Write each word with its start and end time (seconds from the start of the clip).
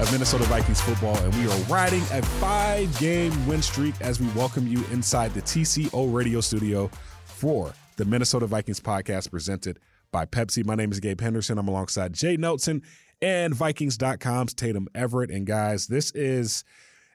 of 0.00 0.10
Minnesota 0.12 0.44
Vikings 0.44 0.80
football, 0.80 1.16
and 1.18 1.34
we 1.34 1.46
are 1.46 1.58
riding 1.64 2.00
a 2.12 2.22
five 2.22 2.98
game 2.98 3.46
win 3.46 3.60
streak 3.60 3.94
as 4.00 4.18
we 4.18 4.26
welcome 4.28 4.66
you 4.66 4.82
inside 4.92 5.34
the 5.34 5.42
TCO 5.42 6.12
radio 6.12 6.40
studio 6.40 6.90
for 7.24 7.74
the 7.96 8.06
Minnesota 8.06 8.46
Vikings 8.46 8.80
podcast 8.80 9.30
presented 9.30 9.78
by 10.10 10.24
Pepsi. 10.24 10.64
My 10.64 10.74
name 10.74 10.90
is 10.90 11.00
Gabe 11.00 11.20
Henderson. 11.20 11.58
I'm 11.58 11.68
alongside 11.68 12.14
Jay 12.14 12.38
Nelson 12.38 12.82
and 13.20 13.54
Vikings.com's 13.54 14.54
Tatum 14.54 14.88
Everett. 14.94 15.30
And 15.30 15.46
guys, 15.46 15.86
this 15.86 16.10
is 16.12 16.64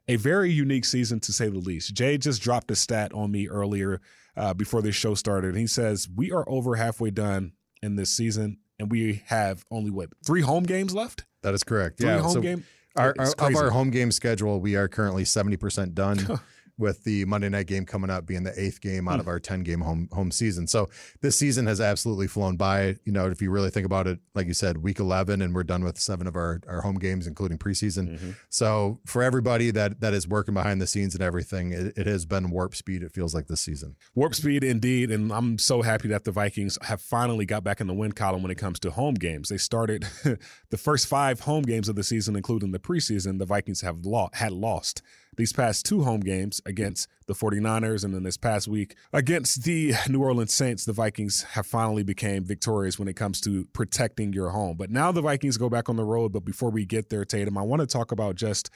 a 0.07 0.17
very 0.17 0.51
unique 0.51 0.85
season 0.85 1.19
to 1.21 1.33
say 1.33 1.49
the 1.49 1.57
least. 1.57 1.95
Jay 1.95 2.19
just 2.19 2.39
dropped 2.39 2.69
a 2.69 2.75
stat 2.75 3.11
on 3.15 3.31
me 3.31 3.47
earlier 3.47 3.99
uh, 4.37 4.53
before 4.53 4.83
this 4.83 4.95
show 4.95 5.15
started. 5.15 5.55
He 5.55 5.65
says 5.65 6.07
we 6.15 6.31
are 6.31 6.47
over 6.47 6.75
halfway 6.75 7.09
done 7.09 7.53
in 7.81 7.95
this 7.95 8.11
season, 8.11 8.59
and 8.77 8.91
we 8.91 9.23
have 9.25 9.65
only 9.71 9.89
what 9.89 10.09
three 10.23 10.41
home 10.41 10.65
games 10.65 10.93
left. 10.93 11.25
That 11.41 11.53
is 11.53 11.63
correct. 11.63 11.99
Three 11.99 12.09
yeah, 12.09 12.19
home 12.19 12.31
so 12.31 12.41
game. 12.41 12.63
Our, 12.95 13.13
our, 13.19 13.49
of 13.49 13.55
our 13.55 13.69
home 13.71 13.89
game 13.89 14.11
schedule, 14.11 14.59
we 14.59 14.75
are 14.75 14.87
currently 14.87 15.25
seventy 15.25 15.57
percent 15.57 15.95
done. 15.95 16.39
with 16.77 17.03
the 17.03 17.25
Monday 17.25 17.49
night 17.49 17.67
game 17.67 17.85
coming 17.85 18.09
up 18.09 18.25
being 18.25 18.43
the 18.43 18.59
eighth 18.59 18.81
game 18.81 19.07
out 19.07 19.19
of 19.19 19.27
our 19.27 19.39
ten 19.39 19.63
game 19.63 19.81
home 19.81 20.09
home 20.11 20.31
season, 20.31 20.67
so 20.67 20.89
this 21.21 21.37
season 21.37 21.67
has 21.67 21.79
absolutely 21.79 22.27
flown 22.27 22.57
by. 22.57 22.95
You 23.05 23.11
know, 23.11 23.27
if 23.27 23.41
you 23.41 23.51
really 23.51 23.69
think 23.69 23.85
about 23.85 24.07
it, 24.07 24.19
like 24.33 24.47
you 24.47 24.53
said, 24.53 24.77
week 24.79 24.99
eleven, 24.99 25.41
and 25.41 25.53
we're 25.53 25.63
done 25.63 25.83
with 25.83 25.99
seven 25.99 26.27
of 26.27 26.35
our, 26.35 26.61
our 26.67 26.81
home 26.81 26.95
games, 26.95 27.27
including 27.27 27.57
preseason. 27.57 28.09
Mm-hmm. 28.09 28.31
So 28.49 28.99
for 29.05 29.23
everybody 29.23 29.71
that 29.71 30.01
that 30.01 30.13
is 30.13 30.27
working 30.27 30.53
behind 30.53 30.81
the 30.81 30.87
scenes 30.87 31.15
and 31.15 31.23
everything, 31.23 31.71
it, 31.71 31.93
it 31.97 32.07
has 32.07 32.25
been 32.25 32.51
warp 32.51 32.75
speed. 32.75 33.03
It 33.03 33.11
feels 33.11 33.33
like 33.33 33.47
this 33.47 33.61
season. 33.61 33.95
Warp 34.13 34.35
speed 34.35 34.63
indeed, 34.63 35.11
and 35.11 35.31
I'm 35.31 35.57
so 35.57 35.81
happy 35.81 36.07
that 36.09 36.23
the 36.23 36.31
Vikings 36.31 36.77
have 36.83 37.01
finally 37.01 37.45
got 37.45 37.63
back 37.63 37.81
in 37.81 37.87
the 37.87 37.93
win 37.93 38.11
column 38.11 38.41
when 38.41 38.51
it 38.51 38.57
comes 38.57 38.79
to 38.81 38.91
home 38.91 39.15
games. 39.15 39.49
They 39.49 39.57
started 39.57 40.05
the 40.69 40.77
first 40.77 41.07
five 41.07 41.41
home 41.41 41.63
games 41.63 41.89
of 41.89 41.95
the 41.95 42.03
season, 42.03 42.35
including 42.35 42.71
the 42.71 42.79
preseason. 42.79 43.39
The 43.39 43.45
Vikings 43.45 43.81
have 43.81 44.05
lo- 44.05 44.29
had 44.33 44.51
lost 44.51 45.01
these 45.37 45.53
past 45.53 45.85
two 45.85 46.03
home 46.03 46.21
games 46.21 46.61
against 46.65 47.07
the 47.27 47.33
49ers, 47.33 48.03
and 48.03 48.13
then 48.13 48.23
this 48.23 48.37
past 48.37 48.67
week 48.67 48.95
against 49.11 49.63
the 49.63 49.93
New 50.09 50.21
Orleans 50.21 50.53
Saints. 50.53 50.85
The 50.85 50.93
Vikings 50.93 51.43
have 51.43 51.65
finally 51.65 52.03
became 52.03 52.43
victorious 52.43 52.99
when 52.99 53.07
it 53.07 53.15
comes 53.15 53.41
to 53.41 53.65
protecting 53.73 54.33
your 54.33 54.49
home. 54.49 54.77
But 54.77 54.89
now 54.89 55.11
the 55.11 55.21
Vikings 55.21 55.57
go 55.57 55.69
back 55.69 55.89
on 55.89 55.95
the 55.95 56.03
road. 56.03 56.31
But 56.31 56.45
before 56.45 56.69
we 56.69 56.85
get 56.85 57.09
there, 57.09 57.25
Tatum, 57.25 57.57
I 57.57 57.63
want 57.63 57.81
to 57.81 57.87
talk 57.87 58.11
about 58.11 58.35
just 58.35 58.69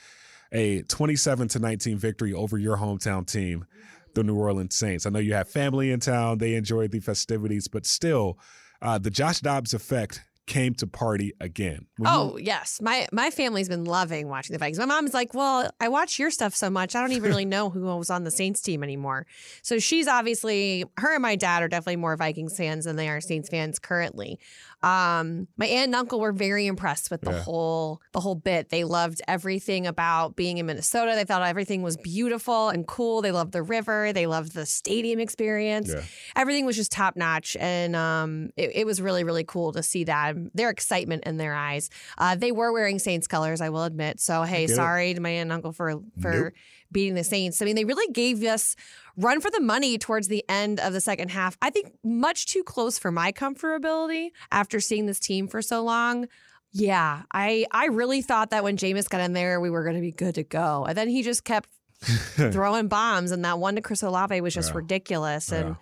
a 0.52 0.82
27 0.82 1.48
to 1.48 1.58
19 1.58 1.98
victory 1.98 2.32
over 2.32 2.58
your 2.58 2.76
hometown 2.78 3.26
team, 3.26 3.66
the 4.14 4.24
New 4.24 4.36
Orleans 4.36 4.74
Saints. 4.74 5.06
I 5.06 5.10
know 5.10 5.20
you 5.20 5.34
have 5.34 5.48
family 5.48 5.90
in 5.90 6.00
town; 6.00 6.38
they 6.38 6.54
enjoyed 6.54 6.90
the 6.90 7.00
festivities, 7.00 7.68
but 7.68 7.86
still, 7.86 8.38
uh, 8.82 8.98
the 8.98 9.10
Josh 9.10 9.40
Dobbs 9.40 9.74
effect 9.74 10.22
came 10.50 10.74
to 10.74 10.86
party 10.86 11.32
again. 11.40 11.86
When 11.96 12.12
you- 12.12 12.18
Oh 12.18 12.36
yes, 12.36 12.80
my 12.82 13.06
my 13.12 13.30
family's 13.30 13.68
been 13.68 13.84
loving 13.84 14.28
watching 14.28 14.52
the 14.52 14.58
Vikings. 14.58 14.78
My 14.78 14.84
mom's 14.84 15.14
like, 15.14 15.32
"Well, 15.32 15.70
I 15.80 15.88
watch 15.88 16.18
your 16.18 16.30
stuff 16.30 16.54
so 16.56 16.68
much, 16.68 16.94
I 16.96 17.00
don't 17.00 17.12
even 17.12 17.30
really 17.30 17.44
know 17.56 17.70
who 17.70 17.82
was 17.96 18.10
on 18.10 18.24
the 18.24 18.30
Saints 18.30 18.60
team 18.60 18.82
anymore." 18.82 19.26
So 19.62 19.78
she's 19.78 20.08
obviously 20.08 20.84
her 20.98 21.14
and 21.14 21.22
my 21.22 21.36
dad 21.36 21.62
are 21.62 21.68
definitely 21.68 21.96
more 21.96 22.16
Vikings 22.16 22.56
fans 22.56 22.84
than 22.84 22.96
they 22.96 23.08
are 23.08 23.20
Saints 23.20 23.48
fans 23.48 23.78
currently. 23.78 24.38
Um, 24.82 25.46
my 25.56 25.66
aunt 25.66 25.86
and 25.88 25.94
uncle 25.94 26.20
were 26.20 26.32
very 26.32 26.66
impressed 26.66 27.10
with 27.10 27.20
the 27.20 27.32
Yeah. 27.32 27.42
whole 27.42 28.00
the 28.12 28.20
whole 28.20 28.34
bit. 28.34 28.70
They 28.70 28.84
loved 28.84 29.20
everything 29.28 29.86
about 29.86 30.36
being 30.36 30.58
in 30.58 30.66
Minnesota. 30.66 31.12
They 31.14 31.24
thought 31.24 31.42
everything 31.42 31.82
was 31.82 31.96
beautiful 31.96 32.70
and 32.70 32.86
cool. 32.86 33.20
They 33.22 33.30
loved 33.32 33.52
the 33.52 33.62
river. 33.62 34.12
They 34.12 34.26
loved 34.26 34.54
the 34.54 34.64
stadium 34.66 35.20
experience 35.20 35.90
Yeah. 35.90 36.02
everything 36.34 36.64
was 36.66 36.76
just 36.76 36.92
top 36.92 37.16
notch, 37.16 37.56
and 37.60 37.94
um, 37.94 38.50
it, 38.56 38.70
it 38.74 38.86
was 38.86 39.00
really 39.02 39.22
really 39.24 39.44
cool 39.44 39.72
to 39.72 39.82
see 39.82 40.04
that 40.04 40.34
their 40.54 40.70
excitement 40.70 41.24
in 41.24 41.36
their 41.36 41.54
eyes. 41.54 41.90
Uh, 42.18 42.34
they 42.36 42.52
were 42.52 42.72
wearing 42.72 42.98
Saints 42.98 43.26
colors, 43.26 43.60
I 43.60 43.68
will 43.68 43.84
admit. 43.84 44.18
So 44.20 44.42
hey, 44.44 44.62
Get 44.66 44.70
it. 44.72 44.76
sorry 44.76 45.14
to 45.14 45.20
my 45.20 45.30
aunt 45.30 45.42
and 45.48 45.52
uncle 45.52 45.72
for 45.72 46.00
for 46.20 46.44
Nope. 46.44 46.52
Beating 46.92 47.14
the 47.14 47.24
Saints. 47.24 47.60
I 47.60 47.64
mean, 47.64 47.76
they 47.76 47.84
really 47.84 48.10
gave 48.12 48.42
us 48.42 48.76
run 49.16 49.40
for 49.40 49.50
the 49.50 49.60
money 49.60 49.98
towards 49.98 50.28
the 50.28 50.44
end 50.48 50.80
of 50.80 50.92
the 50.92 51.00
second 51.00 51.30
half. 51.30 51.56
I 51.62 51.70
think 51.70 51.92
much 52.04 52.46
too 52.46 52.62
close 52.62 52.98
for 52.98 53.10
my 53.12 53.32
comfortability 53.32 54.30
after 54.50 54.80
seeing 54.80 55.06
this 55.06 55.18
team 55.20 55.46
for 55.48 55.62
so 55.62 55.82
long. 55.82 56.26
Yeah, 56.72 57.22
I 57.32 57.66
I 57.72 57.86
really 57.86 58.22
thought 58.22 58.50
that 58.50 58.62
when 58.62 58.76
Jameis 58.76 59.08
got 59.08 59.20
in 59.20 59.32
there, 59.32 59.60
we 59.60 59.70
were 59.70 59.82
going 59.82 59.96
to 59.96 60.00
be 60.00 60.12
good 60.12 60.36
to 60.36 60.44
go, 60.44 60.84
and 60.88 60.96
then 60.96 61.08
he 61.08 61.22
just 61.22 61.42
kept 61.44 61.68
throwing 62.02 62.88
bombs, 62.88 63.30
and 63.30 63.44
that 63.44 63.58
one 63.58 63.74
to 63.74 63.80
Chris 63.82 64.02
Olave 64.02 64.40
was 64.40 64.54
just 64.54 64.70
Yeah. 64.70 64.76
ridiculous. 64.76 65.50
And 65.52 65.70
Yeah. 65.70 65.74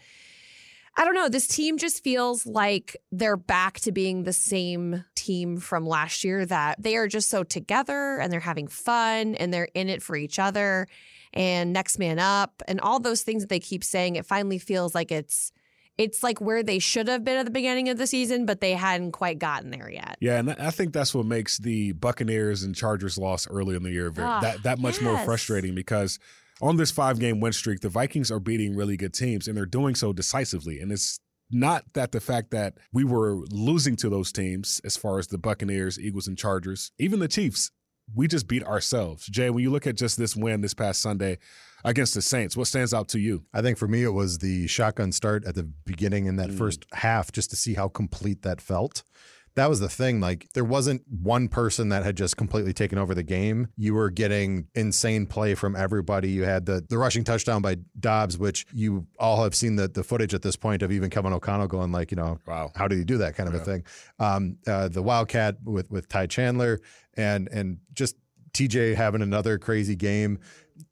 I 0.98 1.04
don't 1.04 1.14
know, 1.14 1.28
this 1.28 1.46
team 1.46 1.78
just 1.78 2.02
feels 2.02 2.44
like 2.44 2.96
they're 3.12 3.36
back 3.36 3.78
to 3.80 3.92
being 3.92 4.24
the 4.24 4.32
same 4.32 5.04
team 5.14 5.58
from 5.58 5.86
last 5.86 6.24
year. 6.24 6.44
That 6.44 6.82
they 6.82 6.96
are 6.96 7.06
just 7.06 7.30
so 7.30 7.44
together, 7.44 8.18
and 8.18 8.32
they're 8.32 8.40
having 8.40 8.66
fun, 8.66 9.36
and 9.36 9.54
they're 9.54 9.68
in 9.74 9.88
it 9.88 10.02
for 10.02 10.16
each 10.16 10.40
other, 10.40 10.88
and 11.32 11.72
next 11.72 12.00
man 12.00 12.18
up, 12.18 12.62
and 12.66 12.80
all 12.80 12.98
those 12.98 13.22
things 13.22 13.44
that 13.44 13.48
they 13.48 13.60
keep 13.60 13.84
saying. 13.84 14.16
It 14.16 14.26
finally 14.26 14.58
feels 14.58 14.94
like 14.94 15.12
it's. 15.12 15.52
It's 15.96 16.22
like 16.22 16.40
where 16.40 16.62
they 16.62 16.78
should 16.78 17.08
have 17.08 17.24
been 17.24 17.38
at 17.38 17.44
the 17.44 17.50
beginning 17.50 17.88
of 17.88 17.98
the 17.98 18.06
season, 18.06 18.46
but 18.46 18.60
they 18.60 18.74
hadn't 18.74 19.10
quite 19.10 19.40
gotten 19.40 19.72
there 19.72 19.90
yet. 19.90 20.16
Yeah, 20.20 20.38
and 20.38 20.50
I 20.52 20.70
think 20.70 20.92
that's 20.92 21.12
what 21.12 21.26
makes 21.26 21.58
the 21.58 21.90
Buccaneers 21.90 22.62
and 22.62 22.72
Chargers 22.72 23.18
loss 23.18 23.48
early 23.50 23.74
in 23.74 23.82
the 23.82 23.90
year 23.90 24.08
very, 24.10 24.28
Ah, 24.28 24.38
that 24.38 24.62
that 24.62 24.78
much 24.78 25.02
more 25.02 25.18
frustrating 25.24 25.74
because 25.74 26.20
on 26.60 26.76
this 26.76 26.90
five 26.90 27.18
game 27.18 27.40
win 27.40 27.52
streak, 27.52 27.80
the 27.80 27.88
Vikings 27.88 28.30
are 28.30 28.40
beating 28.40 28.74
really 28.76 28.96
good 28.96 29.14
teams 29.14 29.46
and 29.48 29.56
they're 29.56 29.66
doing 29.66 29.94
so 29.94 30.12
decisively. 30.12 30.80
And 30.80 30.90
it's 30.92 31.20
not 31.50 31.84
that 31.94 32.12
the 32.12 32.20
fact 32.20 32.50
that 32.50 32.74
we 32.92 33.04
were 33.04 33.36
losing 33.50 33.96
to 33.96 34.08
those 34.10 34.32
teams, 34.32 34.80
as 34.84 34.96
far 34.96 35.18
as 35.18 35.28
the 35.28 35.38
Buccaneers, 35.38 35.98
Eagles, 35.98 36.26
and 36.28 36.36
Chargers, 36.36 36.92
even 36.98 37.20
the 37.20 37.28
Chiefs, 37.28 37.70
we 38.14 38.26
just 38.26 38.48
beat 38.48 38.64
ourselves. 38.64 39.26
Jay, 39.26 39.50
when 39.50 39.62
you 39.62 39.70
look 39.70 39.86
at 39.86 39.96
just 39.96 40.16
this 40.16 40.34
win 40.34 40.60
this 40.62 40.74
past 40.74 41.00
Sunday 41.00 41.38
against 41.84 42.14
the 42.14 42.22
Saints, 42.22 42.56
what 42.56 42.66
stands 42.66 42.92
out 42.94 43.08
to 43.08 43.18
you? 43.18 43.44
I 43.52 43.62
think 43.62 43.78
for 43.78 43.86
me, 43.86 44.02
it 44.02 44.12
was 44.12 44.38
the 44.38 44.66
shotgun 44.66 45.12
start 45.12 45.44
at 45.46 45.54
the 45.54 45.64
beginning 45.84 46.26
in 46.26 46.34
Mm. 46.34 46.38
that 46.38 46.52
first 46.52 46.86
half, 46.92 47.32
just 47.32 47.50
to 47.50 47.56
see 47.56 47.74
how 47.74 47.88
complete 47.88 48.42
that 48.42 48.60
felt. 48.60 49.02
That 49.58 49.68
was 49.68 49.80
the 49.80 49.88
thing. 49.88 50.20
Like, 50.20 50.48
there 50.54 50.64
wasn't 50.64 51.02
one 51.08 51.48
person 51.48 51.88
that 51.88 52.04
had 52.04 52.16
just 52.16 52.36
completely 52.36 52.72
taken 52.72 52.96
over 52.96 53.14
the 53.14 53.22
game. 53.24 53.68
You 53.76 53.94
were 53.94 54.08
getting 54.08 54.68
insane 54.74 55.26
play 55.26 55.54
from 55.54 55.74
everybody. 55.74 56.30
You 56.30 56.44
had 56.44 56.64
the, 56.64 56.84
the 56.88 56.96
rushing 56.96 57.24
touchdown 57.24 57.60
by 57.60 57.76
Dobbs, 57.98 58.38
which 58.38 58.66
you 58.72 59.06
all 59.18 59.42
have 59.42 59.54
seen 59.54 59.76
the, 59.76 59.88
the 59.88 60.04
footage 60.04 60.32
at 60.32 60.42
this 60.42 60.56
point 60.56 60.82
of 60.82 60.92
even 60.92 61.10
Kevin 61.10 61.32
O'Connell 61.32 61.66
going, 61.66 61.90
like, 61.90 62.10
you 62.12 62.16
know, 62.16 62.38
Wow. 62.46 62.70
how 62.76 62.86
did 62.88 62.98
he 62.98 63.04
do 63.04 63.18
that 63.18 63.34
kind 63.34 63.48
of 63.48 63.54
a 63.54 63.58
thing? 63.64 63.84
Um, 64.18 64.58
uh, 64.66 64.88
the 64.88 65.02
Wildcat 65.02 65.56
with 65.64 65.90
with 65.90 66.08
Ty 66.08 66.26
Chandler 66.26 66.78
and 67.16 67.48
and 67.48 67.78
just 67.92 68.14
TJ 68.52 68.94
having 68.94 69.22
another 69.22 69.58
crazy 69.58 69.96
game. 69.96 70.38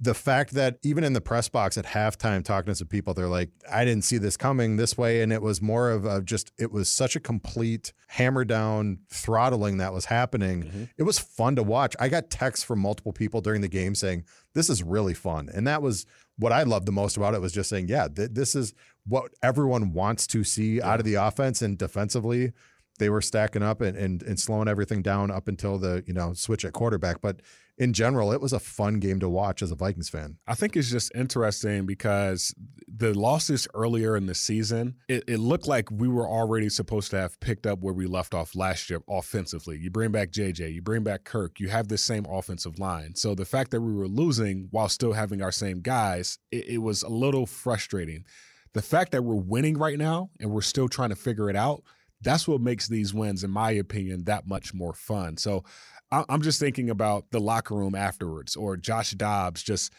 The 0.00 0.14
fact 0.14 0.52
that 0.54 0.78
even 0.82 1.04
in 1.04 1.12
the 1.12 1.20
press 1.20 1.48
box 1.48 1.78
at 1.78 1.86
halftime, 1.86 2.42
talking 2.44 2.72
to 2.72 2.74
some 2.74 2.88
people, 2.88 3.14
they're 3.14 3.28
like, 3.28 3.50
"I 3.70 3.84
didn't 3.84 4.02
see 4.02 4.18
this 4.18 4.36
coming 4.36 4.76
this 4.76 4.98
way," 4.98 5.22
and 5.22 5.32
it 5.32 5.40
was 5.40 5.62
more 5.62 5.90
of 5.90 6.04
a 6.04 6.20
just. 6.22 6.50
It 6.58 6.72
was 6.72 6.90
such 6.90 7.14
a 7.14 7.20
complete 7.20 7.92
hammer 8.08 8.44
down 8.44 8.98
throttling 9.08 9.76
that 9.76 9.92
was 9.92 10.06
happening. 10.06 10.64
Mm-hmm. 10.64 10.84
It 10.98 11.04
was 11.04 11.20
fun 11.20 11.54
to 11.56 11.62
watch. 11.62 11.94
I 12.00 12.08
got 12.08 12.30
texts 12.30 12.64
from 12.64 12.80
multiple 12.80 13.12
people 13.12 13.40
during 13.40 13.60
the 13.60 13.68
game 13.68 13.94
saying, 13.94 14.24
"This 14.54 14.68
is 14.68 14.82
really 14.82 15.14
fun," 15.14 15.48
and 15.54 15.66
that 15.68 15.82
was 15.82 16.04
what 16.36 16.50
I 16.50 16.64
loved 16.64 16.86
the 16.86 16.92
most 16.92 17.16
about 17.16 17.34
it. 17.34 17.40
Was 17.40 17.52
just 17.52 17.70
saying, 17.70 17.86
"Yeah, 17.88 18.08
th- 18.08 18.30
this 18.32 18.56
is 18.56 18.74
what 19.06 19.32
everyone 19.40 19.92
wants 19.92 20.26
to 20.28 20.42
see 20.42 20.82
out 20.82 20.98
of 20.98 21.06
the 21.06 21.14
offense 21.14 21.62
and 21.62 21.78
defensively." 21.78 22.52
They 22.96 23.10
were 23.10 23.20
stacking 23.20 23.62
up 23.62 23.80
and, 23.80 23.96
and 23.96 24.22
and 24.22 24.38
slowing 24.38 24.68
everything 24.68 25.02
down 25.02 25.30
up 25.30 25.48
until 25.48 25.78
the 25.78 26.02
you 26.06 26.14
know 26.14 26.32
switch 26.32 26.64
at 26.64 26.72
quarterback. 26.72 27.20
But 27.20 27.40
in 27.78 27.92
general, 27.92 28.32
it 28.32 28.40
was 28.40 28.54
a 28.54 28.58
fun 28.58 29.00
game 29.00 29.20
to 29.20 29.28
watch 29.28 29.60
as 29.60 29.70
a 29.70 29.74
Vikings 29.74 30.08
fan. 30.08 30.38
I 30.46 30.54
think 30.54 30.76
it's 30.76 30.90
just 30.90 31.12
interesting 31.14 31.84
because 31.84 32.54
the 32.88 33.12
losses 33.12 33.68
earlier 33.74 34.16
in 34.16 34.26
the 34.26 34.34
season, 34.34 34.94
it, 35.08 35.24
it 35.28 35.38
looked 35.38 35.66
like 35.66 35.90
we 35.90 36.08
were 36.08 36.26
already 36.26 36.70
supposed 36.70 37.10
to 37.10 37.18
have 37.18 37.38
picked 37.40 37.66
up 37.66 37.80
where 37.80 37.92
we 37.92 38.06
left 38.06 38.32
off 38.32 38.54
last 38.54 38.88
year 38.88 39.00
offensively. 39.08 39.76
You 39.78 39.90
bring 39.90 40.10
back 40.10 40.30
JJ, 40.30 40.72
you 40.72 40.80
bring 40.80 41.02
back 41.02 41.24
Kirk, 41.24 41.60
you 41.60 41.68
have 41.68 41.88
the 41.88 41.98
same 41.98 42.24
offensive 42.24 42.78
line. 42.78 43.14
So 43.14 43.34
the 43.34 43.44
fact 43.44 43.72
that 43.72 43.82
we 43.82 43.92
were 43.92 44.08
losing 44.08 44.68
while 44.70 44.88
still 44.88 45.12
having 45.12 45.42
our 45.42 45.52
same 45.52 45.80
guys, 45.80 46.38
it, 46.50 46.68
it 46.68 46.78
was 46.78 47.02
a 47.02 47.10
little 47.10 47.44
frustrating. 47.44 48.24
The 48.72 48.82
fact 48.82 49.12
that 49.12 49.22
we're 49.22 49.34
winning 49.34 49.76
right 49.76 49.98
now 49.98 50.30
and 50.40 50.50
we're 50.50 50.62
still 50.62 50.88
trying 50.88 51.10
to 51.10 51.16
figure 51.16 51.50
it 51.50 51.56
out, 51.56 51.82
that's 52.22 52.48
what 52.48 52.60
makes 52.60 52.88
these 52.88 53.12
wins, 53.12 53.44
in 53.44 53.50
my 53.50 53.72
opinion, 53.72 54.24
that 54.24 54.46
much 54.46 54.72
more 54.74 54.92
fun. 54.92 55.36
So 55.36 55.64
I'm 56.10 56.42
just 56.42 56.60
thinking 56.60 56.90
about 56.90 57.30
the 57.30 57.40
locker 57.40 57.74
room 57.74 57.94
afterwards 57.94 58.56
or 58.56 58.76
Josh 58.76 59.10
Dobbs 59.12 59.62
just 59.62 59.92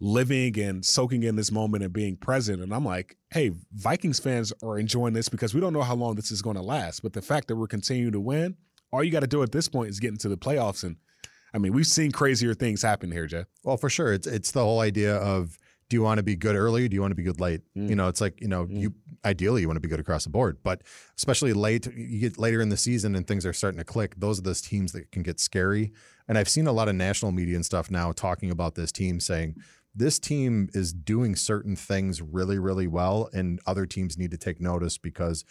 living 0.00 0.58
and 0.58 0.84
soaking 0.84 1.22
in 1.22 1.36
this 1.36 1.52
moment 1.52 1.84
and 1.84 1.92
being 1.92 2.16
present. 2.16 2.60
And 2.60 2.74
I'm 2.74 2.84
like, 2.84 3.16
hey, 3.30 3.52
Vikings 3.72 4.18
fans 4.18 4.52
are 4.62 4.78
enjoying 4.78 5.14
this 5.14 5.28
because 5.28 5.54
we 5.54 5.60
don't 5.60 5.72
know 5.72 5.82
how 5.82 5.94
long 5.94 6.16
this 6.16 6.32
is 6.32 6.42
going 6.42 6.56
to 6.56 6.62
last. 6.62 7.02
But 7.02 7.12
the 7.12 7.22
fact 7.22 7.46
that 7.48 7.56
we're 7.56 7.68
continuing 7.68 8.12
to 8.12 8.20
win, 8.20 8.56
all 8.92 9.04
you 9.04 9.12
got 9.12 9.20
to 9.20 9.28
do 9.28 9.42
at 9.44 9.52
this 9.52 9.68
point 9.68 9.90
is 9.90 10.00
get 10.00 10.10
into 10.10 10.28
the 10.28 10.36
playoffs. 10.36 10.82
And 10.82 10.96
I 11.54 11.58
mean, 11.58 11.72
we've 11.72 11.86
seen 11.86 12.10
crazier 12.10 12.54
things 12.54 12.82
happen 12.82 13.12
here, 13.12 13.26
Jeff. 13.26 13.46
Well, 13.62 13.76
for 13.76 13.88
sure, 13.88 14.12
it's 14.12 14.26
it's 14.26 14.50
the 14.50 14.64
whole 14.64 14.80
idea 14.80 15.16
of 15.16 15.56
do 15.92 15.96
you 15.96 16.02
want 16.02 16.16
to 16.16 16.22
be 16.22 16.34
good 16.36 16.56
early? 16.56 16.88
Do 16.88 16.94
you 16.94 17.02
want 17.02 17.10
to 17.10 17.14
be 17.16 17.22
good 17.22 17.38
late? 17.38 17.60
Mm. 17.76 17.90
You 17.90 17.96
know, 17.96 18.08
it's 18.08 18.22
like, 18.22 18.40
you 18.40 18.48
know, 18.48 18.64
Mm. 18.64 18.80
you 18.80 18.94
ideally 19.26 19.60
you 19.60 19.68
want 19.68 19.76
to 19.76 19.80
be 19.80 19.88
good 19.90 20.00
across 20.00 20.24
the 20.24 20.30
board, 20.30 20.56
but 20.62 20.80
especially 21.18 21.52
late, 21.52 21.86
you 21.94 22.18
get 22.18 22.38
later 22.38 22.62
in 22.62 22.70
the 22.70 22.78
season 22.78 23.14
and 23.14 23.26
things 23.26 23.44
are 23.44 23.52
starting 23.52 23.76
to 23.76 23.84
click. 23.84 24.14
Those 24.16 24.38
are 24.38 24.42
those 24.42 24.62
teams 24.62 24.92
that 24.92 25.12
can 25.12 25.22
get 25.22 25.38
scary. 25.38 25.92
And 26.26 26.38
I've 26.38 26.48
seen 26.48 26.66
a 26.66 26.72
lot 26.72 26.88
of 26.88 26.94
national 26.94 27.30
media 27.30 27.56
and 27.56 27.66
stuff 27.66 27.90
now 27.90 28.10
talking 28.12 28.50
about 28.50 28.74
this 28.74 28.90
team 28.90 29.20
saying 29.20 29.56
this 29.94 30.18
team 30.18 30.70
is 30.72 30.94
doing 30.94 31.36
certain 31.36 31.76
things 31.76 32.22
really, 32.22 32.58
really 32.58 32.86
well, 32.86 33.28
and 33.34 33.60
other 33.66 33.84
teams 33.84 34.16
need 34.16 34.30
to 34.30 34.38
take 34.38 34.62
notice 34.62 34.96
because 34.96 35.44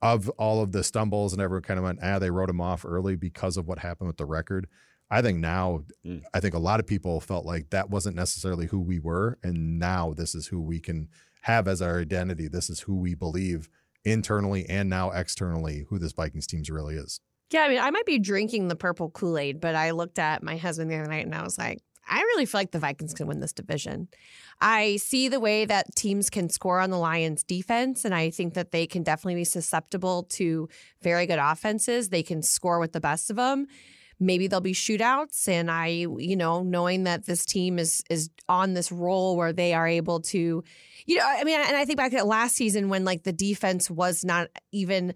of 0.00 0.28
all 0.30 0.62
of 0.62 0.70
the 0.70 0.84
stumbles 0.84 1.32
and 1.32 1.42
everyone 1.42 1.62
kind 1.64 1.78
of 1.78 1.84
went, 1.84 1.98
ah, 2.00 2.20
they 2.20 2.30
wrote 2.30 2.46
them 2.46 2.60
off 2.60 2.84
early 2.84 3.16
because 3.16 3.56
of 3.56 3.66
what 3.66 3.80
happened 3.80 4.06
with 4.06 4.16
the 4.18 4.26
record. 4.26 4.68
I 5.12 5.20
think 5.20 5.38
now, 5.38 5.84
Mm. 6.06 6.22
I 6.32 6.40
think 6.40 6.54
a 6.54 6.58
lot 6.58 6.80
of 6.80 6.86
people 6.86 7.20
felt 7.20 7.44
like 7.44 7.70
that 7.70 7.90
wasn't 7.90 8.16
necessarily 8.16 8.66
who 8.66 8.80
we 8.80 8.98
were. 8.98 9.38
And 9.42 9.78
now 9.78 10.14
this 10.14 10.34
is 10.34 10.46
who 10.46 10.60
we 10.60 10.80
can 10.80 11.08
have 11.42 11.68
as 11.68 11.82
our 11.82 12.00
identity. 12.00 12.48
This 12.48 12.70
is 12.70 12.80
who 12.80 12.96
we 12.96 13.14
believe 13.14 13.68
internally 14.04 14.68
and 14.68 14.88
now 14.88 15.10
externally 15.10 15.84
who 15.88 15.98
this 15.98 16.12
Vikings 16.12 16.46
team 16.46 16.62
really 16.70 16.96
is. 16.96 17.20
Yeah, 17.50 17.62
I 17.62 17.68
mean, 17.68 17.78
I 17.78 17.90
might 17.90 18.06
be 18.06 18.18
drinking 18.18 18.68
the 18.68 18.74
purple 18.74 19.10
Kool 19.10 19.36
Aid, 19.36 19.60
but 19.60 19.74
I 19.74 19.90
looked 19.90 20.18
at 20.18 20.42
my 20.42 20.56
husband 20.56 20.90
the 20.90 20.96
other 20.96 21.08
night 21.08 21.26
and 21.26 21.34
I 21.34 21.42
was 21.42 21.58
like, 21.58 21.82
I 22.08 22.20
really 22.20 22.46
feel 22.46 22.60
like 22.60 22.72
the 22.72 22.78
Vikings 22.78 23.14
can 23.14 23.26
win 23.26 23.40
this 23.40 23.52
division. 23.52 24.08
I 24.60 24.96
see 24.96 25.28
the 25.28 25.38
way 25.38 25.66
that 25.66 25.94
teams 25.94 26.30
can 26.30 26.48
score 26.48 26.80
on 26.80 26.90
the 26.90 26.98
Lions' 26.98 27.44
defense, 27.44 28.04
and 28.04 28.14
I 28.14 28.30
think 28.30 28.54
that 28.54 28.72
they 28.72 28.86
can 28.86 29.02
definitely 29.02 29.36
be 29.36 29.44
susceptible 29.44 30.24
to 30.30 30.68
very 31.02 31.26
good 31.26 31.38
offenses. 31.38 32.08
They 32.08 32.22
can 32.24 32.42
score 32.42 32.80
with 32.80 32.92
the 32.92 33.00
best 33.00 33.30
of 33.30 33.36
them. 33.36 33.68
Maybe 34.22 34.46
there'll 34.46 34.60
be 34.60 34.72
shootouts, 34.72 35.48
and 35.48 35.70
I, 35.70 35.86
you 35.86 36.36
know, 36.36 36.62
knowing 36.62 37.04
that 37.04 37.26
this 37.26 37.44
team 37.44 37.78
is 37.78 38.02
is 38.08 38.30
on 38.48 38.74
this 38.74 38.92
roll 38.92 39.36
where 39.36 39.52
they 39.52 39.74
are 39.74 39.86
able 39.86 40.20
to, 40.20 40.62
you 41.06 41.16
know, 41.16 41.24
I 41.26 41.44
mean, 41.44 41.60
and 41.60 41.76
I 41.76 41.84
think 41.84 41.96
back 41.96 42.14
at 42.14 42.26
last 42.26 42.56
season 42.56 42.88
when 42.88 43.04
like 43.04 43.24
the 43.24 43.32
defense 43.32 43.90
was 43.90 44.24
not 44.24 44.48
even 44.70 45.14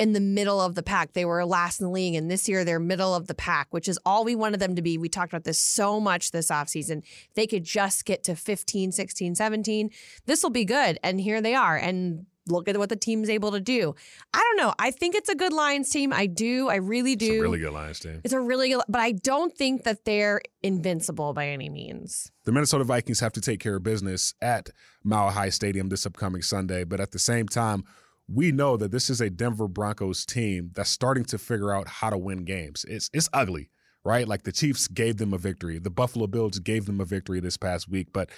in 0.00 0.14
the 0.14 0.20
middle 0.20 0.62
of 0.62 0.74
the 0.76 0.82
pack. 0.82 1.12
They 1.12 1.26
were 1.26 1.44
last 1.44 1.78
in 1.78 1.86
the 1.86 1.92
league. 1.92 2.14
And 2.14 2.30
this 2.30 2.48
year 2.48 2.64
they're 2.64 2.80
middle 2.80 3.14
of 3.14 3.26
the 3.26 3.34
pack, 3.34 3.66
which 3.70 3.86
is 3.86 3.98
all 4.06 4.24
we 4.24 4.34
wanted 4.34 4.58
them 4.58 4.74
to 4.76 4.80
be. 4.80 4.96
We 4.96 5.10
talked 5.10 5.30
about 5.30 5.44
this 5.44 5.60
so 5.60 6.00
much 6.00 6.30
this 6.30 6.50
offseason. 6.50 7.02
They 7.34 7.46
could 7.46 7.64
just 7.64 8.06
get 8.06 8.24
to 8.24 8.34
15, 8.34 8.92
16, 8.92 9.34
17, 9.34 9.90
this 10.24 10.42
will 10.42 10.50
be 10.50 10.64
good. 10.64 10.98
And 11.02 11.20
here 11.20 11.42
they 11.42 11.54
are. 11.54 11.76
And 11.76 12.24
look 12.50 12.68
at 12.68 12.76
what 12.76 12.88
the 12.88 12.96
team's 12.96 13.30
able 13.30 13.52
to 13.52 13.60
do. 13.60 13.94
I 14.34 14.38
don't 14.38 14.56
know. 14.56 14.74
I 14.78 14.90
think 14.90 15.14
it's 15.14 15.28
a 15.28 15.34
good 15.34 15.52
Lions 15.52 15.90
team. 15.90 16.12
I 16.12 16.26
do. 16.26 16.68
I 16.68 16.76
really 16.76 17.16
do. 17.16 17.32
It's 17.32 17.38
a 17.38 17.42
really 17.42 17.58
good 17.58 17.72
Lions 17.72 18.00
team. 18.00 18.20
It's 18.24 18.34
a 18.34 18.40
really 18.40 18.70
good, 18.70 18.82
but 18.88 19.00
I 19.00 19.12
don't 19.12 19.56
think 19.56 19.84
that 19.84 20.04
they're 20.04 20.40
invincible 20.62 21.32
by 21.32 21.48
any 21.48 21.68
means. 21.68 22.30
The 22.44 22.52
Minnesota 22.52 22.84
Vikings 22.84 23.20
have 23.20 23.32
to 23.32 23.40
take 23.40 23.60
care 23.60 23.76
of 23.76 23.82
business 23.82 24.34
at 24.42 24.70
Mile 25.04 25.30
High 25.30 25.50
Stadium 25.50 25.88
this 25.88 26.06
upcoming 26.06 26.42
Sunday, 26.42 26.84
but 26.84 27.00
at 27.00 27.12
the 27.12 27.18
same 27.18 27.48
time, 27.48 27.84
we 28.32 28.52
know 28.52 28.76
that 28.76 28.92
this 28.92 29.10
is 29.10 29.20
a 29.20 29.28
Denver 29.28 29.68
Broncos 29.68 30.24
team 30.24 30.70
that's 30.74 30.90
starting 30.90 31.24
to 31.26 31.38
figure 31.38 31.74
out 31.74 31.88
how 31.88 32.10
to 32.10 32.18
win 32.18 32.44
games. 32.44 32.84
It's 32.88 33.10
it's 33.12 33.28
ugly, 33.32 33.70
right? 34.04 34.26
Like 34.26 34.44
the 34.44 34.52
Chiefs 34.52 34.88
gave 34.88 35.16
them 35.16 35.32
a 35.34 35.38
victory. 35.38 35.78
The 35.78 35.90
Buffalo 35.90 36.26
Bills 36.26 36.58
gave 36.60 36.86
them 36.86 37.00
a 37.00 37.04
victory 37.04 37.40
this 37.40 37.56
past 37.56 37.88
week, 37.88 38.08
but 38.12 38.30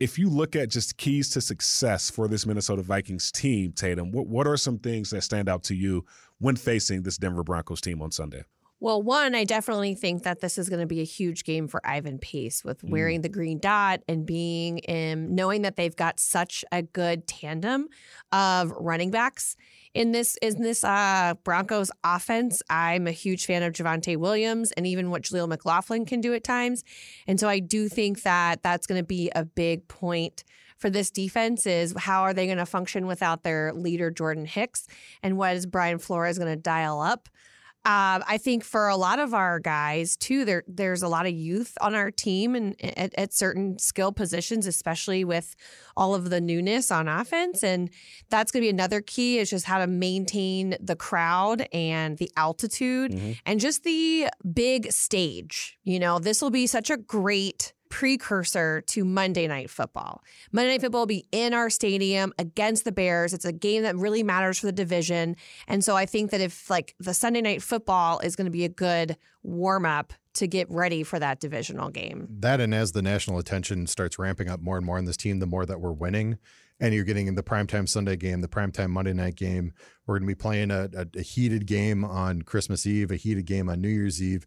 if 0.00 0.18
you 0.18 0.30
look 0.30 0.56
at 0.56 0.70
just 0.70 0.96
keys 0.96 1.28
to 1.30 1.40
success 1.42 2.10
for 2.10 2.26
this 2.26 2.46
Minnesota 2.46 2.82
Vikings 2.82 3.30
team, 3.30 3.72
Tatum, 3.72 4.10
what, 4.10 4.26
what 4.26 4.46
are 4.46 4.56
some 4.56 4.78
things 4.78 5.10
that 5.10 5.22
stand 5.22 5.48
out 5.48 5.62
to 5.64 5.74
you 5.74 6.06
when 6.38 6.56
facing 6.56 7.02
this 7.02 7.18
Denver 7.18 7.44
Broncos 7.44 7.82
team 7.82 8.00
on 8.00 8.10
Sunday? 8.10 8.44
Well, 8.82 9.02
one, 9.02 9.34
I 9.34 9.44
definitely 9.44 9.94
think 9.94 10.22
that 10.22 10.40
this 10.40 10.56
is 10.56 10.70
going 10.70 10.80
to 10.80 10.86
be 10.86 11.02
a 11.02 11.04
huge 11.04 11.44
game 11.44 11.68
for 11.68 11.86
Ivan 11.86 12.18
Pace 12.18 12.64
with 12.64 12.80
mm. 12.80 12.88
wearing 12.88 13.20
the 13.20 13.28
green 13.28 13.58
dot 13.58 14.00
and 14.08 14.24
being 14.24 14.78
in 14.78 15.34
knowing 15.34 15.62
that 15.62 15.76
they've 15.76 15.94
got 15.94 16.18
such 16.18 16.64
a 16.72 16.80
good 16.80 17.26
tandem 17.26 17.88
of 18.32 18.72
running 18.72 19.10
backs 19.10 19.54
in 19.94 20.12
this 20.12 20.36
in 20.36 20.62
this 20.62 20.84
uh, 20.84 21.34
Broncos 21.44 21.90
offense. 22.04 22.62
I'm 22.70 23.06
a 23.06 23.12
huge 23.12 23.46
fan 23.46 23.62
of 23.62 23.72
Javonte 23.72 24.16
Williams 24.16 24.72
and 24.72 24.86
even 24.86 25.10
what 25.10 25.22
Jaleel 25.22 25.48
McLaughlin 25.48 26.04
can 26.04 26.20
do 26.20 26.34
at 26.34 26.44
times, 26.44 26.84
and 27.26 27.38
so 27.40 27.48
I 27.48 27.58
do 27.58 27.88
think 27.88 28.22
that 28.22 28.62
that's 28.62 28.86
going 28.86 29.00
to 29.00 29.06
be 29.06 29.30
a 29.34 29.44
big 29.44 29.88
point 29.88 30.44
for 30.80 30.88
this 30.88 31.10
defense 31.10 31.66
is 31.66 31.94
how 31.96 32.22
are 32.22 32.32
they 32.32 32.46
going 32.46 32.58
to 32.58 32.66
function 32.66 33.06
without 33.06 33.42
their 33.42 33.72
leader 33.74 34.10
Jordan 34.10 34.46
Hicks, 34.46 34.86
and 35.22 35.36
what 35.36 35.54
is 35.54 35.66
Brian 35.66 35.98
Flores 35.98 36.38
going 36.38 36.50
to 36.50 36.60
dial 36.60 37.00
up. 37.00 37.28
Um, 37.86 38.22
I 38.28 38.36
think 38.36 38.62
for 38.62 38.88
a 38.88 38.96
lot 38.96 39.18
of 39.18 39.32
our 39.32 39.58
guys 39.58 40.14
too, 40.14 40.44
there 40.44 40.62
there's 40.68 41.02
a 41.02 41.08
lot 41.08 41.24
of 41.24 41.32
youth 41.32 41.78
on 41.80 41.94
our 41.94 42.10
team 42.10 42.54
and 42.54 42.76
at, 42.84 43.14
at, 43.16 43.32
certain 43.32 43.78
skill 43.78 44.12
positions, 44.12 44.66
especially 44.66 45.24
with 45.24 45.56
all 45.96 46.14
of 46.14 46.28
the 46.28 46.42
newness 46.42 46.90
on 46.90 47.08
offense, 47.08 47.64
and 47.64 47.88
that's 48.28 48.52
going 48.52 48.60
to 48.60 48.66
be 48.66 48.70
another 48.70 49.00
key 49.00 49.38
is 49.38 49.48
just 49.48 49.64
how 49.64 49.78
to 49.78 49.86
maintain 49.86 50.76
the 50.78 50.94
crowd 50.94 51.66
and 51.72 52.18
the 52.18 52.30
altitude 52.36 53.12
Mm-hmm. 53.12 53.32
and 53.46 53.60
just 53.60 53.82
the 53.82 54.28
big 54.52 54.92
stage. 54.92 55.78
You 55.82 55.98
know, 55.98 56.18
this 56.18 56.42
will 56.42 56.50
be 56.50 56.66
such 56.66 56.90
a 56.90 56.98
great 56.98 57.72
precursor 57.90 58.80
to 58.86 59.04
Monday 59.04 59.46
Night 59.46 59.68
Football. 59.68 60.24
Monday 60.52 60.70
Night 60.70 60.80
Football 60.80 61.02
will 61.02 61.06
be 61.06 61.26
in 61.32 61.52
our 61.52 61.68
stadium 61.68 62.32
against 62.38 62.84
the 62.84 62.92
Bears. 62.92 63.34
It's 63.34 63.44
a 63.44 63.52
game 63.52 63.82
that 63.82 63.96
really 63.96 64.22
matters 64.22 64.58
for 64.58 64.66
the 64.66 64.72
division. 64.72 65.36
And 65.68 65.84
so 65.84 65.96
I 65.96 66.06
think 66.06 66.30
that 66.30 66.40
if 66.40 66.70
like 66.70 66.94
the 66.98 67.12
Sunday 67.12 67.42
Night 67.42 67.62
Football 67.62 68.20
is 68.20 68.36
going 68.36 68.46
to 68.46 68.50
be 68.50 68.64
a 68.64 68.68
good 68.68 69.16
warm 69.42 69.84
up 69.84 70.14
to 70.34 70.46
get 70.46 70.70
ready 70.70 71.02
for 71.02 71.18
that 71.18 71.40
divisional 71.40 71.90
game. 71.90 72.26
That 72.30 72.60
and 72.60 72.74
as 72.74 72.92
the 72.92 73.02
national 73.02 73.38
attention 73.38 73.86
starts 73.86 74.18
ramping 74.18 74.48
up 74.48 74.60
more 74.60 74.76
and 74.76 74.86
more 74.86 74.98
in 74.98 75.04
this 75.04 75.16
team, 75.16 75.40
the 75.40 75.46
more 75.46 75.66
that 75.66 75.80
we're 75.80 75.92
winning. 75.92 76.38
And 76.78 76.94
you're 76.94 77.04
getting 77.04 77.26
in 77.26 77.34
the 77.34 77.42
primetime 77.42 77.86
Sunday 77.86 78.16
game, 78.16 78.40
the 78.40 78.48
primetime 78.48 78.88
Monday 78.88 79.12
night 79.12 79.34
game. 79.34 79.72
We're 80.06 80.18
going 80.18 80.28
to 80.28 80.34
be 80.34 80.40
playing 80.40 80.70
a, 80.70 80.88
a, 80.96 81.06
a 81.18 81.22
heated 81.22 81.66
game 81.66 82.04
on 82.04 82.42
Christmas 82.42 82.86
Eve, 82.86 83.10
a 83.10 83.16
heated 83.16 83.44
game 83.44 83.68
on 83.68 83.82
New 83.82 83.88
Year's 83.88 84.22
Eve. 84.22 84.46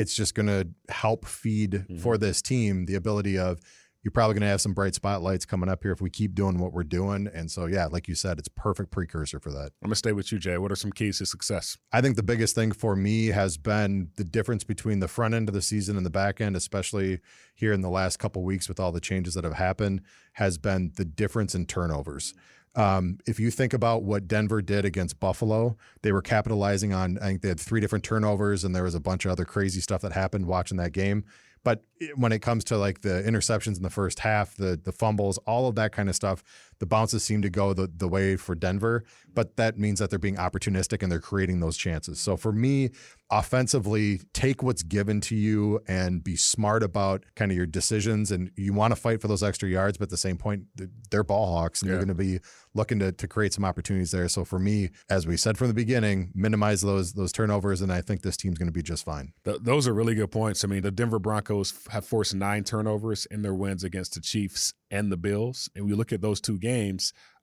It's 0.00 0.14
just 0.14 0.34
going 0.34 0.46
to 0.48 0.68
help 0.88 1.26
feed 1.26 1.72
Mm-hmm. 1.72 1.98
for 1.98 2.18
this 2.18 2.40
team 2.42 2.86
the 2.86 2.94
ability 2.94 3.38
of 3.38 3.60
you're 4.02 4.10
probably 4.12 4.32
going 4.32 4.40
to 4.42 4.46
have 4.48 4.62
some 4.62 4.72
bright 4.72 4.94
spotlights 4.94 5.44
coming 5.44 5.68
up 5.68 5.82
here 5.82 5.92
if 5.92 6.00
we 6.00 6.08
keep 6.08 6.34
doing 6.34 6.58
what 6.58 6.72
we're 6.72 6.84
doing. 6.84 7.28
And 7.34 7.50
so, 7.50 7.66
yeah, 7.66 7.84
like 7.84 8.08
you 8.08 8.14
said, 8.14 8.38
it's 8.38 8.48
perfect 8.48 8.90
precursor 8.90 9.38
for 9.38 9.50
that. 9.52 9.72
I'm 9.82 9.88
gonna 9.88 9.94
stay 9.94 10.12
with 10.12 10.32
you, 10.32 10.38
Jay. 10.38 10.56
What 10.56 10.72
are 10.72 10.76
some 10.76 10.90
keys 10.90 11.18
to 11.18 11.26
success? 11.26 11.76
I 11.92 12.00
think 12.00 12.16
the 12.16 12.22
biggest 12.22 12.54
thing 12.54 12.72
for 12.72 12.96
me 12.96 13.26
has 13.26 13.58
been 13.58 14.08
the 14.16 14.24
difference 14.24 14.64
between 14.64 15.00
the 15.00 15.08
front 15.08 15.34
end 15.34 15.48
of 15.50 15.54
the 15.54 15.60
season 15.60 15.98
and 15.98 16.06
the 16.06 16.10
back 16.10 16.40
end, 16.40 16.56
especially 16.56 17.20
here 17.54 17.74
in 17.74 17.82
the 17.82 17.90
last 17.90 18.18
couple 18.18 18.42
weeks 18.42 18.68
with 18.70 18.80
all 18.80 18.90
the 18.90 19.00
changes 19.00 19.34
that 19.34 19.44
have 19.44 19.54
happened, 19.54 20.00
has 20.34 20.56
been 20.56 20.92
the 20.96 21.04
difference 21.04 21.54
in 21.54 21.66
turnovers. 21.66 22.32
Um, 22.76 23.18
if 23.26 23.40
you 23.40 23.50
think 23.50 23.72
about 23.72 24.04
what 24.04 24.28
Denver 24.28 24.62
did 24.62 24.84
against 24.84 25.18
Buffalo, 25.18 25.76
they 26.02 26.12
were 26.12 26.22
capitalizing 26.22 26.92
on, 26.92 27.18
I 27.18 27.26
think 27.26 27.42
they 27.42 27.48
had 27.48 27.58
three 27.58 27.80
different 27.80 28.04
turnovers 28.04 28.62
and 28.62 28.74
there 28.74 28.84
was 28.84 28.94
a 28.94 29.00
bunch 29.00 29.24
of 29.24 29.32
other 29.32 29.44
crazy 29.44 29.80
stuff 29.80 30.02
that 30.02 30.12
happened 30.12 30.46
watching 30.46 30.76
that 30.76 30.92
game. 30.92 31.24
But 31.62 31.84
when 32.14 32.32
it 32.32 32.40
comes 32.40 32.64
to 32.64 32.78
like 32.78 33.02
the 33.02 33.22
interceptions 33.26 33.76
in 33.76 33.82
the 33.82 33.90
first 33.90 34.20
half, 34.20 34.56
the 34.56 34.80
the 34.82 34.92
fumbles, 34.92 35.38
all 35.38 35.68
of 35.68 35.74
that 35.74 35.92
kind 35.92 36.08
of 36.08 36.14
stuff, 36.14 36.42
the 36.80 36.86
bounces 36.86 37.22
seem 37.22 37.40
to 37.42 37.50
go 37.50 37.72
the, 37.72 37.88
the 37.94 38.08
way 38.08 38.36
for 38.36 38.54
Denver. 38.56 39.04
But 39.32 39.56
that 39.56 39.78
means 39.78 40.00
that 40.00 40.10
they're 40.10 40.18
being 40.18 40.36
opportunistic 40.36 41.02
and 41.02 41.12
they're 41.12 41.20
creating 41.20 41.60
those 41.60 41.76
chances. 41.76 42.18
So 42.18 42.36
for 42.36 42.50
me, 42.52 42.90
offensively, 43.30 44.20
take 44.34 44.62
what's 44.62 44.82
given 44.82 45.20
to 45.22 45.36
you 45.36 45.80
and 45.88 46.22
be 46.22 46.36
smart 46.36 46.82
about 46.82 47.24
kind 47.36 47.50
of 47.50 47.56
your 47.56 47.66
decisions. 47.66 48.30
And 48.30 48.50
you 48.56 48.72
want 48.72 48.92
to 48.92 48.96
fight 49.00 49.20
for 49.20 49.28
those 49.28 49.42
extra 49.42 49.68
yards, 49.68 49.98
but 49.98 50.04
at 50.04 50.10
the 50.10 50.16
same 50.16 50.36
point, 50.36 50.64
they're 51.10 51.24
ball 51.24 51.46
hawks 51.56 51.80
and 51.82 51.88
Yeah. 51.88 51.96
they're 51.96 52.06
going 52.06 52.16
to 52.16 52.22
be 52.22 52.40
looking 52.74 52.98
to, 53.00 53.12
to 53.12 53.26
create 53.28 53.52
some 53.52 53.64
opportunities 53.64 54.10
there. 54.10 54.28
So 54.28 54.44
for 54.44 54.58
me, 54.58 54.90
as 55.08 55.26
we 55.26 55.36
said 55.36 55.58
from 55.58 55.68
the 55.68 55.74
beginning, 55.74 56.30
minimize 56.34 56.80
those 56.82 57.12
those 57.14 57.32
turnovers, 57.32 57.80
and 57.82 57.92
I 57.92 58.00
think 58.00 58.22
this 58.22 58.36
team's 58.36 58.58
going 58.58 58.68
to 58.68 58.72
be 58.72 58.82
just 58.82 59.04
fine. 59.04 59.32
Th- 59.44 59.58
those 59.60 59.88
are 59.88 59.94
really 59.94 60.14
good 60.14 60.30
points. 60.30 60.64
I 60.64 60.68
mean, 60.68 60.82
the 60.82 60.90
Denver 60.90 61.18
Broncos 61.18 61.72
have 61.90 62.04
forced 62.04 62.34
nine 62.34 62.64
turnovers 62.64 63.26
in 63.26 63.42
their 63.42 63.54
wins 63.54 63.82
against 63.84 64.14
the 64.14 64.20
Chiefs 64.20 64.72
and 64.90 65.10
the 65.10 65.16
Bills. 65.16 65.68
And 65.74 65.84
we 65.84 65.92
look 65.94 66.12
at 66.12 66.20
those 66.20 66.40
two 66.40 66.58
games, 66.58 66.69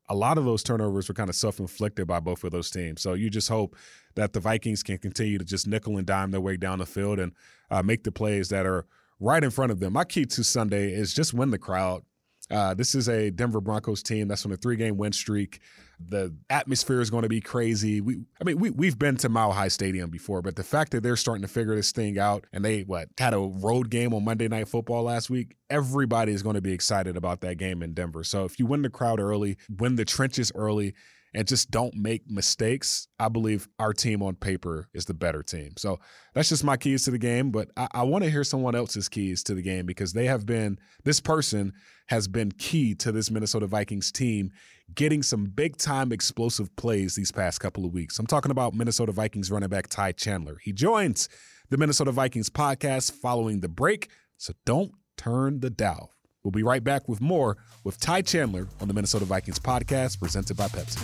a 0.10 0.16
lot 0.16 0.38
of 0.38 0.46
those 0.46 0.64
turnovers 0.64 1.08
were 1.08 1.14
kind 1.14 1.30
of 1.30 1.36
self 1.36 1.60
inflicted 1.60 2.08
by 2.08 2.20
both 2.20 2.44
of 2.44 2.52
those 2.52 2.72
teams. 2.72 3.02
So 3.02 3.14
you 3.14 3.30
just 3.30 3.50
hope 3.50 3.76
that 4.16 4.34
the 4.34 4.40
Vikings 4.40 4.84
can 4.84 4.98
continue 4.98 5.38
to 5.38 5.46
just 5.46 5.68
nickel 5.68 5.98
and 5.98 6.08
dime 6.08 6.32
their 6.32 6.42
way 6.42 6.58
down 6.58 6.80
the 6.80 6.86
field 6.86 7.20
and 7.20 7.34
uh, 7.70 7.84
make 7.84 8.04
the 8.04 8.12
plays 8.12 8.50
that 8.50 8.66
are 8.66 8.86
right 9.20 9.44
in 9.44 9.50
front 9.50 9.72
of 9.72 9.80
them. 9.80 9.94
My 9.94 10.06
key 10.06 10.26
to 10.26 10.44
Sunday 10.44 10.92
is 10.92 11.14
just 11.14 11.34
win 11.34 11.52
the 11.52 11.58
crowd. 11.58 12.04
Uh, 12.50 12.74
this 12.74 12.96
is 12.96 13.10
a 13.10 13.30
Denver 13.30 13.62
Broncos 13.62 14.02
team 14.02 14.28
that's 14.28 14.46
on 14.46 14.52
a 14.52 14.58
three-game 14.58 14.98
win 14.98 15.12
streak. 15.12 15.60
The 16.00 16.34
atmosphere 16.50 17.02
is 17.02 17.10
going 17.10 17.24
to 17.24 17.30
be 17.30 17.42
crazy. 17.42 18.02
We, 18.02 18.20
I 18.40 18.44
mean, 18.44 18.60
we 18.60 18.70
we've 18.70 19.00
been 19.00 19.18
to 19.18 19.30
Mile 19.30 19.52
High 19.52 19.68
Stadium 19.68 20.10
before, 20.12 20.42
but 20.42 20.56
the 20.56 20.64
fact 20.64 20.92
that 20.92 21.02
they're 21.02 21.16
starting 21.16 21.42
to 21.42 21.48
figure 21.48 21.76
this 21.76 21.92
thing 21.92 22.20
out 22.20 22.46
and 22.54 22.64
they 22.64 22.84
what 22.84 23.10
had 23.18 23.34
a 23.34 23.40
road 23.40 23.90
game 23.90 24.14
on 24.14 24.24
Monday 24.24 24.48
Night 24.48 24.68
Football 24.68 25.04
last 25.04 25.30
week, 25.30 25.56
everybody 25.70 26.34
is 26.34 26.44
going 26.44 26.56
to 26.56 26.62
be 26.62 26.72
excited 26.72 27.18
about 27.18 27.42
that 27.42 27.58
game 27.58 27.82
in 27.82 27.94
Denver. 27.94 28.24
So 28.24 28.46
if 28.46 28.60
you 28.60 28.68
win 28.68 28.84
the 28.84 28.90
crowd 28.90 29.20
early, 29.20 29.58
win 29.76 29.96
the 29.96 30.06
trenches 30.06 30.52
early, 30.54 30.94
and 31.34 31.48
just 31.48 31.70
don't 31.72 31.94
make 31.94 32.30
mistakes, 32.30 33.08
I 33.20 33.30
believe 33.30 33.68
our 33.80 33.94
team 33.94 34.22
on 34.24 34.36
paper 34.36 34.88
is 34.94 35.06
the 35.06 35.14
better 35.14 35.44
team. 35.44 35.74
So 35.78 36.00
that's 36.34 36.50
just 36.50 36.64
my 36.64 36.78
keys 36.78 37.04
to 37.06 37.12
the 37.12 37.18
game. 37.18 37.52
But 37.52 37.70
I, 37.78 37.88
I 37.92 38.04
want 38.04 38.24
to 38.24 38.30
hear 38.30 38.44
someone 38.44 38.76
else's 38.76 39.10
keys 39.10 39.44
to 39.44 39.54
the 39.54 39.62
game 39.62 39.86
because 39.86 40.14
they 40.14 40.26
have 40.26 40.46
been, 40.46 40.80
this 41.04 41.20
person 41.20 41.74
has 42.08 42.28
been 42.28 42.52
key 42.52 42.96
to 42.96 43.12
this 43.12 43.30
Minnesota 43.30 43.68
Vikings 43.68 44.12
team 44.12 44.52
getting 44.96 45.22
some 45.22 45.46
big 45.46 45.78
time 45.78 46.12
explosive 46.12 46.74
plays 46.76 47.16
these 47.16 47.32
past 47.32 47.60
couple 47.60 47.86
of 47.86 47.94
weeks. 47.94 48.18
I'm 48.20 48.28
talking 48.28 48.52
about 48.52 48.74
Minnesota 48.74 49.12
Vikings 49.12 49.52
running 49.52 49.70
back 49.70 49.88
Ty 49.88 50.14
Chandler. 50.14 50.58
He 50.64 50.72
joins 50.72 51.30
the 51.70 51.78
Minnesota 51.78 52.12
Vikings 52.12 52.50
podcast 52.50 53.12
following 53.12 53.60
the 53.60 53.70
break. 53.70 54.10
So 54.38 54.54
don't 54.66 54.92
turn 55.18 55.60
the 55.60 55.70
dial. 55.70 56.17
We'll 56.48 56.54
be 56.54 56.64
right 56.64 56.82
back 56.82 57.10
with 57.10 57.20
more 57.20 57.58
with 57.84 58.00
Ty 58.00 58.22
Chandler 58.22 58.70
on 58.80 58.88
the 58.88 58.94
Minnesota 58.94 59.26
Vikings 59.26 59.60
podcast 59.60 60.18
presented 60.18 60.56
by 60.56 60.70
Pepsi. 60.70 60.96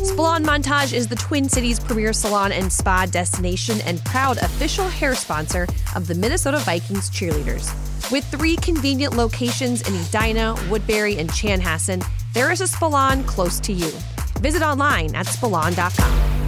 Spalon 0.00 0.44
Montage 0.44 0.92
is 0.92 1.06
the 1.06 1.14
Twin 1.14 1.48
Cities 1.48 1.78
premier 1.78 2.12
salon 2.12 2.50
and 2.50 2.72
spa 2.72 3.06
destination 3.06 3.80
and 3.82 4.04
proud 4.04 4.38
official 4.38 4.88
hair 4.88 5.14
sponsor 5.14 5.68
of 5.94 6.08
the 6.08 6.16
Minnesota 6.16 6.58
Vikings 6.58 7.08
cheerleaders. 7.08 7.70
With 8.10 8.24
three 8.24 8.56
convenient 8.56 9.14
locations 9.14 9.88
in 9.88 9.94
Edina, 9.94 10.56
Woodbury, 10.68 11.16
and 11.16 11.30
Chanhassen, 11.30 12.04
there 12.34 12.50
is 12.50 12.60
a 12.60 12.66
salon 12.66 13.22
close 13.22 13.60
to 13.60 13.72
you. 13.72 13.92
Visit 14.40 14.62
online 14.62 15.14
at 15.14 15.26
spalon.com. 15.26 16.47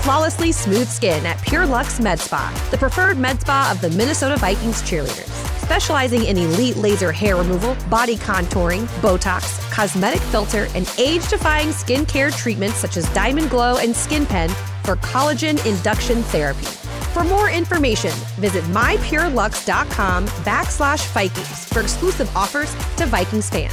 flawlessly 0.00 0.52
smooth 0.52 0.88
skin 0.88 1.24
at 1.26 1.40
Pure 1.42 1.66
Lux 1.66 2.00
Med 2.00 2.18
Spa, 2.18 2.50
the 2.70 2.78
preferred 2.78 3.18
med 3.18 3.40
spa 3.40 3.70
of 3.72 3.80
the 3.80 3.90
Minnesota 3.96 4.36
Vikings 4.36 4.82
cheerleaders. 4.82 5.28
Specializing 5.60 6.24
in 6.24 6.36
elite 6.36 6.76
laser 6.76 7.12
hair 7.12 7.36
removal, 7.36 7.76
body 7.88 8.16
contouring, 8.16 8.86
Botox, 9.00 9.60
cosmetic 9.70 10.20
filler, 10.22 10.66
and 10.74 10.92
age 10.98 11.28
defying 11.28 11.68
skincare 11.68 12.36
treatments 12.36 12.78
such 12.78 12.96
as 12.96 13.08
Diamond 13.14 13.48
Glow 13.50 13.78
and 13.78 13.94
Skin 13.94 14.26
Pen 14.26 14.48
for 14.84 14.96
collagen 14.96 15.64
induction 15.66 16.24
therapy. 16.24 16.66
For 17.12 17.22
more 17.24 17.50
information, 17.50 18.12
visit 18.38 18.64
mypurelux.com 18.64 20.26
backslash 20.26 21.06
Vikings 21.08 21.64
for 21.66 21.80
exclusive 21.80 22.34
offers 22.36 22.74
to 22.96 23.06
Vikings 23.06 23.50
fans. 23.50 23.72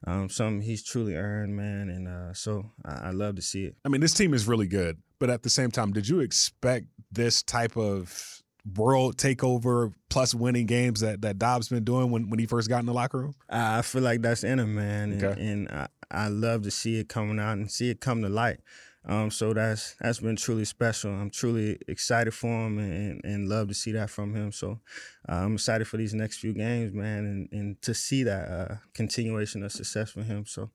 Um, 0.07 0.31
something 0.31 0.63
he's 0.63 0.83
truly 0.83 1.17
earned, 1.17 1.55
man, 1.55 1.91
and 1.91 2.09
uh, 2.09 2.33
so 2.33 2.71
I, 2.85 3.09
I 3.09 3.11
love 3.11 3.37
to 3.37 3.43
see 3.43 3.67
it. 3.67 3.77
I 3.85 3.91
mean, 3.91 4.01
this 4.01 4.15
team 4.15 4.33
is 4.33 4.49
really 4.49 4.67
good, 4.67 4.99
but 5.19 5.29
at 5.29 5.43
the 5.43 5.51
same 5.51 5.71
time, 5.71 5.93
did 5.93 6.09
you 6.09 6.21
expect 6.21 6.87
this 7.13 7.43
type 7.43 7.77
of 7.77 8.40
world 8.77 9.17
takeover 9.17 9.93
plus 10.09 10.35
winning 10.35 10.67
games 10.67 11.01
that 11.01 11.23
that 11.23 11.39
Dobbs 11.39 11.69
been 11.69 11.85
doing 11.85 12.11
when, 12.11 12.31
when 12.31 12.39
he 12.39 12.47
first 12.47 12.69
got 12.69 12.81
in 12.81 12.87
the 12.87 12.95
locker 12.95 13.19
room? 13.19 13.35
I 13.49 13.83
feel 13.83 14.03
like 14.03 14.23
that's 14.23 14.45
in 14.45 14.59
him, 14.59 14.75
man, 14.75 15.13
and, 15.13 15.23
and 15.39 15.69
I, 15.69 15.89
I 16.11 16.29
love 16.29 16.63
to 16.63 16.71
see 16.71 16.99
it 16.99 17.09
coming 17.09 17.39
out 17.39 17.53
and 17.53 17.71
see 17.71 17.91
it 17.91 18.01
come 18.01 18.23
to 18.23 18.29
light. 18.29 18.61
Um, 19.07 19.31
so 19.31 19.55
that's 19.55 19.97
that's 20.01 20.21
been 20.21 20.37
truly 20.37 20.67
special. 20.67 21.11
I'm 21.11 21.31
truly 21.31 21.79
excited 21.89 22.35
for 22.35 22.49
him 22.49 22.79
and, 22.79 23.21
and 23.25 23.49
love 23.49 23.69
to 23.69 23.75
see 23.75 23.93
that 23.93 24.11
from 24.11 24.35
him. 24.35 24.53
So 24.53 24.81
uh, 25.29 25.37
I'm 25.37 25.55
excited 25.55 25.89
for 25.89 25.97
these 25.97 26.13
next 26.13 26.39
few 26.39 26.53
games, 26.53 26.93
man, 26.93 27.25
and, 27.25 27.49
and 27.51 27.83
to 27.83 27.95
see 27.95 28.25
that 28.25 28.49
uh, 28.49 28.75
continuation 28.93 29.63
of 29.63 29.73
success 29.73 30.11
for 30.11 30.23
him. 30.23 30.45
So 30.45 30.71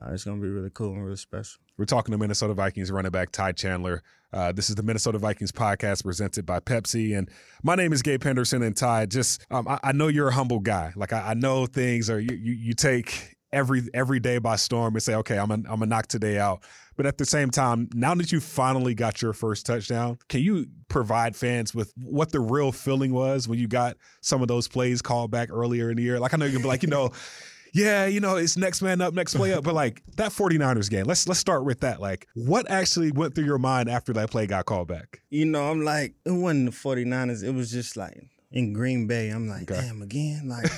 uh, 0.00 0.12
it's 0.12 0.24
gonna 0.24 0.40
be 0.40 0.48
really 0.48 0.70
cool 0.70 0.92
and 0.92 1.04
really 1.04 1.16
special. 1.16 1.60
We're 1.76 1.84
talking 1.84 2.12
to 2.12 2.18
Minnesota 2.18 2.54
Vikings 2.54 2.92
running 2.92 3.10
back 3.10 3.32
Ty 3.32 3.52
Chandler. 3.52 4.02
Uh, 4.32 4.52
this 4.52 4.68
is 4.68 4.76
the 4.76 4.82
Minnesota 4.82 5.18
Vikings 5.18 5.52
podcast 5.52 6.04
presented 6.04 6.46
by 6.46 6.60
Pepsi, 6.60 7.16
and 7.16 7.28
my 7.64 7.74
name 7.74 7.92
is 7.92 8.02
Gabe 8.02 8.22
Henderson. 8.22 8.62
And 8.62 8.76
Ty, 8.76 9.06
just 9.06 9.44
um, 9.50 9.66
I, 9.66 9.80
I, 9.82 9.92
know 9.92 10.08
you're 10.08 10.28
a 10.28 10.32
humble 10.32 10.60
guy. 10.60 10.92
Like 10.94 11.12
I, 11.12 11.30
I 11.30 11.34
know 11.34 11.66
things 11.66 12.08
are 12.10 12.20
you, 12.20 12.34
you, 12.34 12.52
you 12.52 12.74
take 12.74 13.36
every 13.52 13.82
every 13.94 14.20
day 14.20 14.38
by 14.38 14.56
storm 14.56 14.94
and 14.94 15.02
say, 15.02 15.14
okay, 15.14 15.38
I'm 15.38 15.48
gonna, 15.48 15.62
I'm 15.68 15.78
gonna 15.78 15.86
knock 15.86 16.06
today 16.08 16.38
out. 16.38 16.62
But 16.96 17.06
at 17.06 17.18
the 17.18 17.24
same 17.24 17.50
time, 17.50 17.88
now 17.94 18.14
that 18.14 18.32
you 18.32 18.40
finally 18.40 18.94
got 18.94 19.22
your 19.22 19.32
first 19.32 19.66
touchdown, 19.66 20.18
can 20.28 20.40
you 20.40 20.66
provide 20.88 21.36
fans 21.36 21.74
with 21.74 21.92
what 21.96 22.32
the 22.32 22.40
real 22.40 22.72
feeling 22.72 23.12
was 23.12 23.48
when 23.48 23.58
you 23.58 23.68
got 23.68 23.96
some 24.20 24.42
of 24.42 24.48
those 24.48 24.68
plays 24.68 25.02
called 25.02 25.30
back 25.30 25.50
earlier 25.50 25.90
in 25.90 25.96
the 25.96 26.02
year? 26.02 26.20
Like 26.20 26.34
I 26.34 26.36
know 26.36 26.46
you 26.46 26.52
can 26.52 26.62
be 26.62 26.68
like, 26.68 26.82
you 26.82 26.88
know, 26.88 27.10
yeah, 27.74 28.06
you 28.06 28.20
know, 28.20 28.36
it's 28.36 28.56
next 28.56 28.80
man 28.82 29.00
up, 29.00 29.12
next 29.14 29.34
play 29.34 29.52
up. 29.52 29.64
But 29.64 29.74
like 29.74 30.02
that 30.16 30.30
49ers 30.30 30.88
game, 30.88 31.04
let's 31.06 31.26
let's 31.26 31.40
start 31.40 31.64
with 31.64 31.80
that. 31.80 32.00
Like, 32.00 32.28
what 32.34 32.70
actually 32.70 33.10
went 33.10 33.34
through 33.34 33.46
your 33.46 33.58
mind 33.58 33.90
after 33.90 34.12
that 34.14 34.30
play 34.30 34.46
got 34.46 34.64
called 34.64 34.88
back? 34.88 35.20
You 35.30 35.44
know, 35.44 35.70
I'm 35.70 35.84
like, 35.84 36.14
it 36.24 36.30
wasn't 36.30 36.66
the 36.66 36.76
49ers. 36.76 37.42
It 37.42 37.52
was 37.52 37.70
just 37.70 37.96
like 37.96 38.28
in 38.54 38.72
Green 38.72 39.08
Bay. 39.08 39.30
I'm 39.30 39.48
like, 39.48 39.70
okay. 39.70 39.80
damn, 39.80 40.00
again, 40.00 40.42
like, 40.48 40.70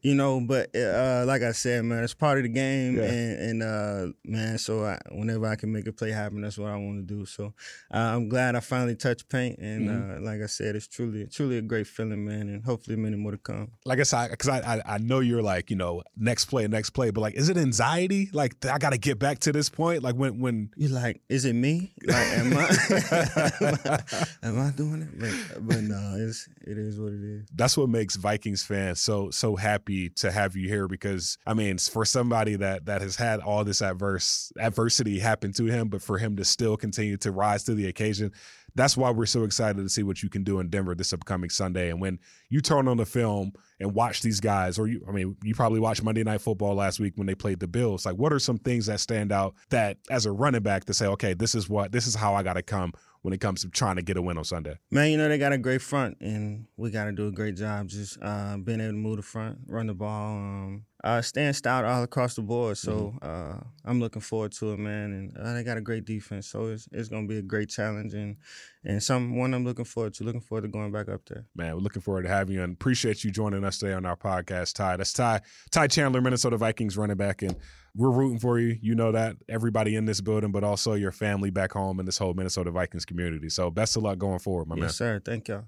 you 0.00 0.14
know. 0.14 0.40
But 0.40 0.74
uh, 0.74 1.24
like 1.26 1.42
I 1.42 1.52
said, 1.52 1.84
man, 1.84 2.04
it's 2.04 2.14
part 2.14 2.38
of 2.38 2.44
the 2.44 2.48
game, 2.48 2.96
yeah. 2.96 3.02
and, 3.02 3.62
and 3.62 3.62
uh, 3.62 4.12
man, 4.24 4.58
so 4.58 4.84
I, 4.84 4.98
whenever 5.10 5.46
I 5.46 5.56
can 5.56 5.72
make 5.72 5.86
a 5.88 5.92
play 5.92 6.12
happen, 6.12 6.40
that's 6.40 6.56
what 6.56 6.70
I 6.70 6.76
want 6.76 7.06
to 7.06 7.14
do. 7.14 7.26
So 7.26 7.52
uh, 7.92 7.98
I'm 7.98 8.28
glad 8.28 8.54
I 8.54 8.60
finally 8.60 8.94
touched 8.94 9.28
paint, 9.28 9.58
and 9.58 9.90
mm-hmm. 9.90 9.96
Uh, 9.96 10.20
like 10.20 10.40
I 10.40 10.46
said, 10.46 10.76
it's 10.76 10.86
truly, 10.86 11.26
truly 11.26 11.58
a 11.58 11.62
great 11.62 11.86
feeling, 11.86 12.24
man, 12.24 12.48
and 12.48 12.64
hopefully 12.64 12.96
many 12.96 13.16
more 13.16 13.32
to 13.32 13.38
come. 13.38 13.72
Like 13.84 13.98
I 13.98 14.04
said, 14.04 14.30
because 14.30 14.48
I, 14.48 14.76
I, 14.76 14.94
I 14.94 14.98
know 14.98 15.18
you're 15.18 15.42
like, 15.42 15.68
you 15.68 15.76
know, 15.76 16.02
next 16.16 16.44
play, 16.44 16.66
next 16.68 16.90
play, 16.90 17.10
but 17.10 17.22
like, 17.22 17.34
is 17.34 17.48
it 17.48 17.56
anxiety? 17.56 18.30
Like, 18.32 18.64
I 18.64 18.78
got 18.78 18.90
to 18.90 18.98
get 18.98 19.18
back 19.18 19.40
to 19.40 19.52
this 19.52 19.68
point. 19.68 20.02
Like 20.02 20.14
when 20.14 20.38
when 20.38 20.70
you're 20.76 20.90
like, 20.90 21.22
is 21.28 21.44
it 21.44 21.54
me? 21.54 21.92
Like, 22.04 22.16
am 22.16 22.56
I, 22.56 22.68
am 23.62 23.78
I, 23.84 24.26
am 24.46 24.60
I 24.60 24.70
doing 24.70 25.02
it? 25.02 25.18
But, 25.18 25.66
but 25.66 25.82
no, 25.82 26.14
it's 26.18 26.48
it 26.62 26.78
is 26.78 27.00
what 27.00 27.12
it 27.12 27.15
is. 27.22 27.48
That's 27.54 27.76
what 27.76 27.88
makes 27.88 28.16
Vikings 28.16 28.62
fans 28.62 29.00
so 29.00 29.30
so 29.30 29.56
happy 29.56 30.10
to 30.10 30.30
have 30.30 30.56
you 30.56 30.68
here 30.68 30.88
because 30.88 31.38
I 31.46 31.54
mean, 31.54 31.78
for 31.78 32.04
somebody 32.04 32.56
that 32.56 32.86
that 32.86 33.02
has 33.02 33.16
had 33.16 33.40
all 33.40 33.64
this 33.64 33.82
adverse 33.82 34.52
adversity 34.58 35.18
happen 35.18 35.52
to 35.54 35.64
him, 35.64 35.88
but 35.88 36.02
for 36.02 36.18
him 36.18 36.36
to 36.36 36.44
still 36.44 36.76
continue 36.76 37.16
to 37.18 37.30
rise 37.30 37.64
to 37.64 37.74
the 37.74 37.86
occasion, 37.86 38.32
that's 38.76 38.96
why 38.96 39.10
we're 39.10 39.26
so 39.26 39.44
excited 39.44 39.82
to 39.82 39.88
see 39.88 40.02
what 40.02 40.22
you 40.22 40.28
can 40.28 40.44
do 40.44 40.60
in 40.60 40.68
Denver 40.68 40.94
this 40.94 41.12
upcoming 41.12 41.48
Sunday. 41.48 41.90
And 41.90 42.00
when 42.00 42.18
you 42.50 42.60
turn 42.60 42.88
on 42.88 42.98
the 42.98 43.06
film 43.06 43.52
and 43.80 43.94
watch 43.94 44.20
these 44.20 44.38
guys, 44.38 44.78
or 44.78 44.86
you, 44.86 45.02
I 45.08 45.12
mean, 45.12 45.36
you 45.42 45.54
probably 45.54 45.80
watched 45.80 46.02
Monday 46.02 46.22
Night 46.22 46.42
Football 46.42 46.74
last 46.74 47.00
week 47.00 47.14
when 47.16 47.26
they 47.26 47.34
played 47.34 47.58
the 47.58 47.66
Bills. 47.66 48.04
Like, 48.04 48.16
what 48.16 48.34
are 48.34 48.38
some 48.38 48.58
things 48.58 48.86
that 48.86 49.00
stand 49.00 49.32
out 49.32 49.54
that 49.70 49.96
as 50.10 50.26
a 50.26 50.30
running 50.32 50.62
back 50.62 50.84
to 50.84 50.94
say, 50.94 51.06
okay, 51.06 51.32
this 51.32 51.54
is 51.54 51.70
what, 51.70 51.90
this 51.90 52.06
is 52.06 52.14
how 52.14 52.34
I 52.34 52.42
got 52.42 52.54
to 52.54 52.62
come 52.62 52.92
when 53.26 53.32
it 53.32 53.40
comes 53.40 53.62
to 53.62 53.68
trying 53.68 53.96
to 53.96 54.02
get 54.02 54.16
a 54.16 54.22
win 54.22 54.38
on 54.38 54.44
Sunday? 54.44 54.78
Man, 54.88 55.10
you 55.10 55.16
know, 55.16 55.28
they 55.28 55.36
got 55.36 55.52
a 55.52 55.58
great 55.58 55.82
front, 55.82 56.16
and 56.20 56.66
we 56.76 56.92
got 56.92 57.06
to 57.06 57.12
do 57.12 57.26
a 57.26 57.32
great 57.32 57.56
job 57.56 57.88
just 57.88 58.16
uh, 58.22 58.56
being 58.56 58.80
able 58.80 58.92
to 58.92 58.96
move 58.96 59.16
the 59.16 59.22
front, 59.24 59.58
run 59.66 59.88
the 59.88 59.94
ball, 59.94 60.36
um, 60.36 60.84
uh, 61.04 61.20
staying 61.22 61.52
stout 61.52 61.84
all 61.84 62.02
across 62.02 62.34
the 62.34 62.42
board. 62.42 62.78
So 62.78 63.14
mm-hmm. 63.22 63.28
uh, 63.28 63.60
I'm 63.84 64.00
looking 64.00 64.22
forward 64.22 64.52
to 64.52 64.72
it, 64.72 64.78
man. 64.78 65.12
And 65.12 65.36
uh, 65.38 65.54
they 65.54 65.62
got 65.62 65.76
a 65.76 65.80
great 65.80 66.04
defense, 66.04 66.46
so 66.46 66.66
it's 66.66 66.88
it's 66.92 67.08
gonna 67.08 67.26
be 67.26 67.38
a 67.38 67.42
great 67.42 67.68
challenge 67.68 68.14
and 68.14 68.36
and 68.84 69.02
some 69.02 69.36
one 69.36 69.52
I'm 69.54 69.64
looking 69.64 69.84
forward 69.84 70.14
to. 70.14 70.24
Looking 70.24 70.40
forward 70.40 70.62
to 70.62 70.68
going 70.68 70.92
back 70.92 71.08
up 71.08 71.22
there. 71.26 71.44
Man, 71.54 71.74
we're 71.74 71.80
looking 71.80 72.02
forward 72.02 72.22
to 72.22 72.28
having 72.28 72.54
you 72.54 72.62
and 72.62 72.72
appreciate 72.72 73.24
you 73.24 73.30
joining 73.30 73.64
us 73.64 73.78
today 73.78 73.92
on 73.92 74.06
our 74.06 74.16
podcast, 74.16 74.74
Ty. 74.74 74.96
That's 74.96 75.12
Ty 75.12 75.42
Ty 75.70 75.86
Chandler, 75.88 76.20
Minnesota 76.20 76.56
Vikings 76.56 76.96
running 76.96 77.16
back, 77.16 77.42
and 77.42 77.56
we're 77.94 78.10
rooting 78.10 78.38
for 78.38 78.58
you. 78.58 78.76
You 78.80 78.94
know 78.94 79.12
that 79.12 79.36
everybody 79.48 79.96
in 79.96 80.06
this 80.06 80.20
building, 80.20 80.50
but 80.50 80.64
also 80.64 80.94
your 80.94 81.12
family 81.12 81.50
back 81.50 81.72
home 81.72 81.98
and 81.98 82.08
this 82.08 82.18
whole 82.18 82.34
Minnesota 82.34 82.70
Vikings 82.70 83.04
community. 83.04 83.48
So 83.48 83.70
best 83.70 83.96
of 83.96 84.02
luck 84.02 84.18
going 84.18 84.38
forward, 84.38 84.68
my 84.68 84.76
yes, 84.76 84.80
man. 84.80 84.86
Yes, 84.88 84.96
sir. 84.96 85.22
Thank 85.24 85.48
y'all. 85.48 85.64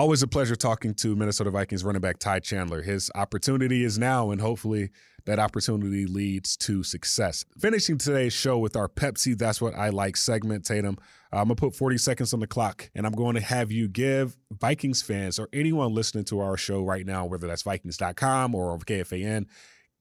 Always 0.00 0.22
a 0.22 0.26
pleasure 0.26 0.56
talking 0.56 0.94
to 0.94 1.14
Minnesota 1.14 1.50
Vikings 1.50 1.84
running 1.84 2.00
back 2.00 2.18
Ty 2.18 2.40
Chandler. 2.40 2.80
His 2.80 3.10
opportunity 3.14 3.84
is 3.84 3.98
now, 3.98 4.30
and 4.30 4.40
hopefully 4.40 4.88
that 5.26 5.38
opportunity 5.38 6.06
leads 6.06 6.56
to 6.56 6.82
success. 6.82 7.44
Finishing 7.58 7.98
today's 7.98 8.32
show 8.32 8.56
with 8.56 8.76
our 8.76 8.88
Pepsi 8.88 9.36
That's 9.36 9.60
What 9.60 9.74
I 9.74 9.90
Like 9.90 10.16
segment, 10.16 10.64
Tatum. 10.64 10.96
Uh, 11.30 11.40
I'm 11.40 11.48
going 11.48 11.56
to 11.56 11.60
put 11.60 11.76
40 11.76 11.98
seconds 11.98 12.32
on 12.32 12.40
the 12.40 12.46
clock, 12.46 12.88
and 12.94 13.04
I'm 13.04 13.12
going 13.12 13.34
to 13.34 13.42
have 13.42 13.70
you 13.70 13.88
give 13.88 14.38
Vikings 14.50 15.02
fans 15.02 15.38
or 15.38 15.50
anyone 15.52 15.92
listening 15.92 16.24
to 16.24 16.40
our 16.40 16.56
show 16.56 16.82
right 16.82 17.04
now, 17.04 17.26
whether 17.26 17.46
that's 17.46 17.60
Vikings.com 17.60 18.54
or 18.54 18.78
KFAN, 18.78 19.48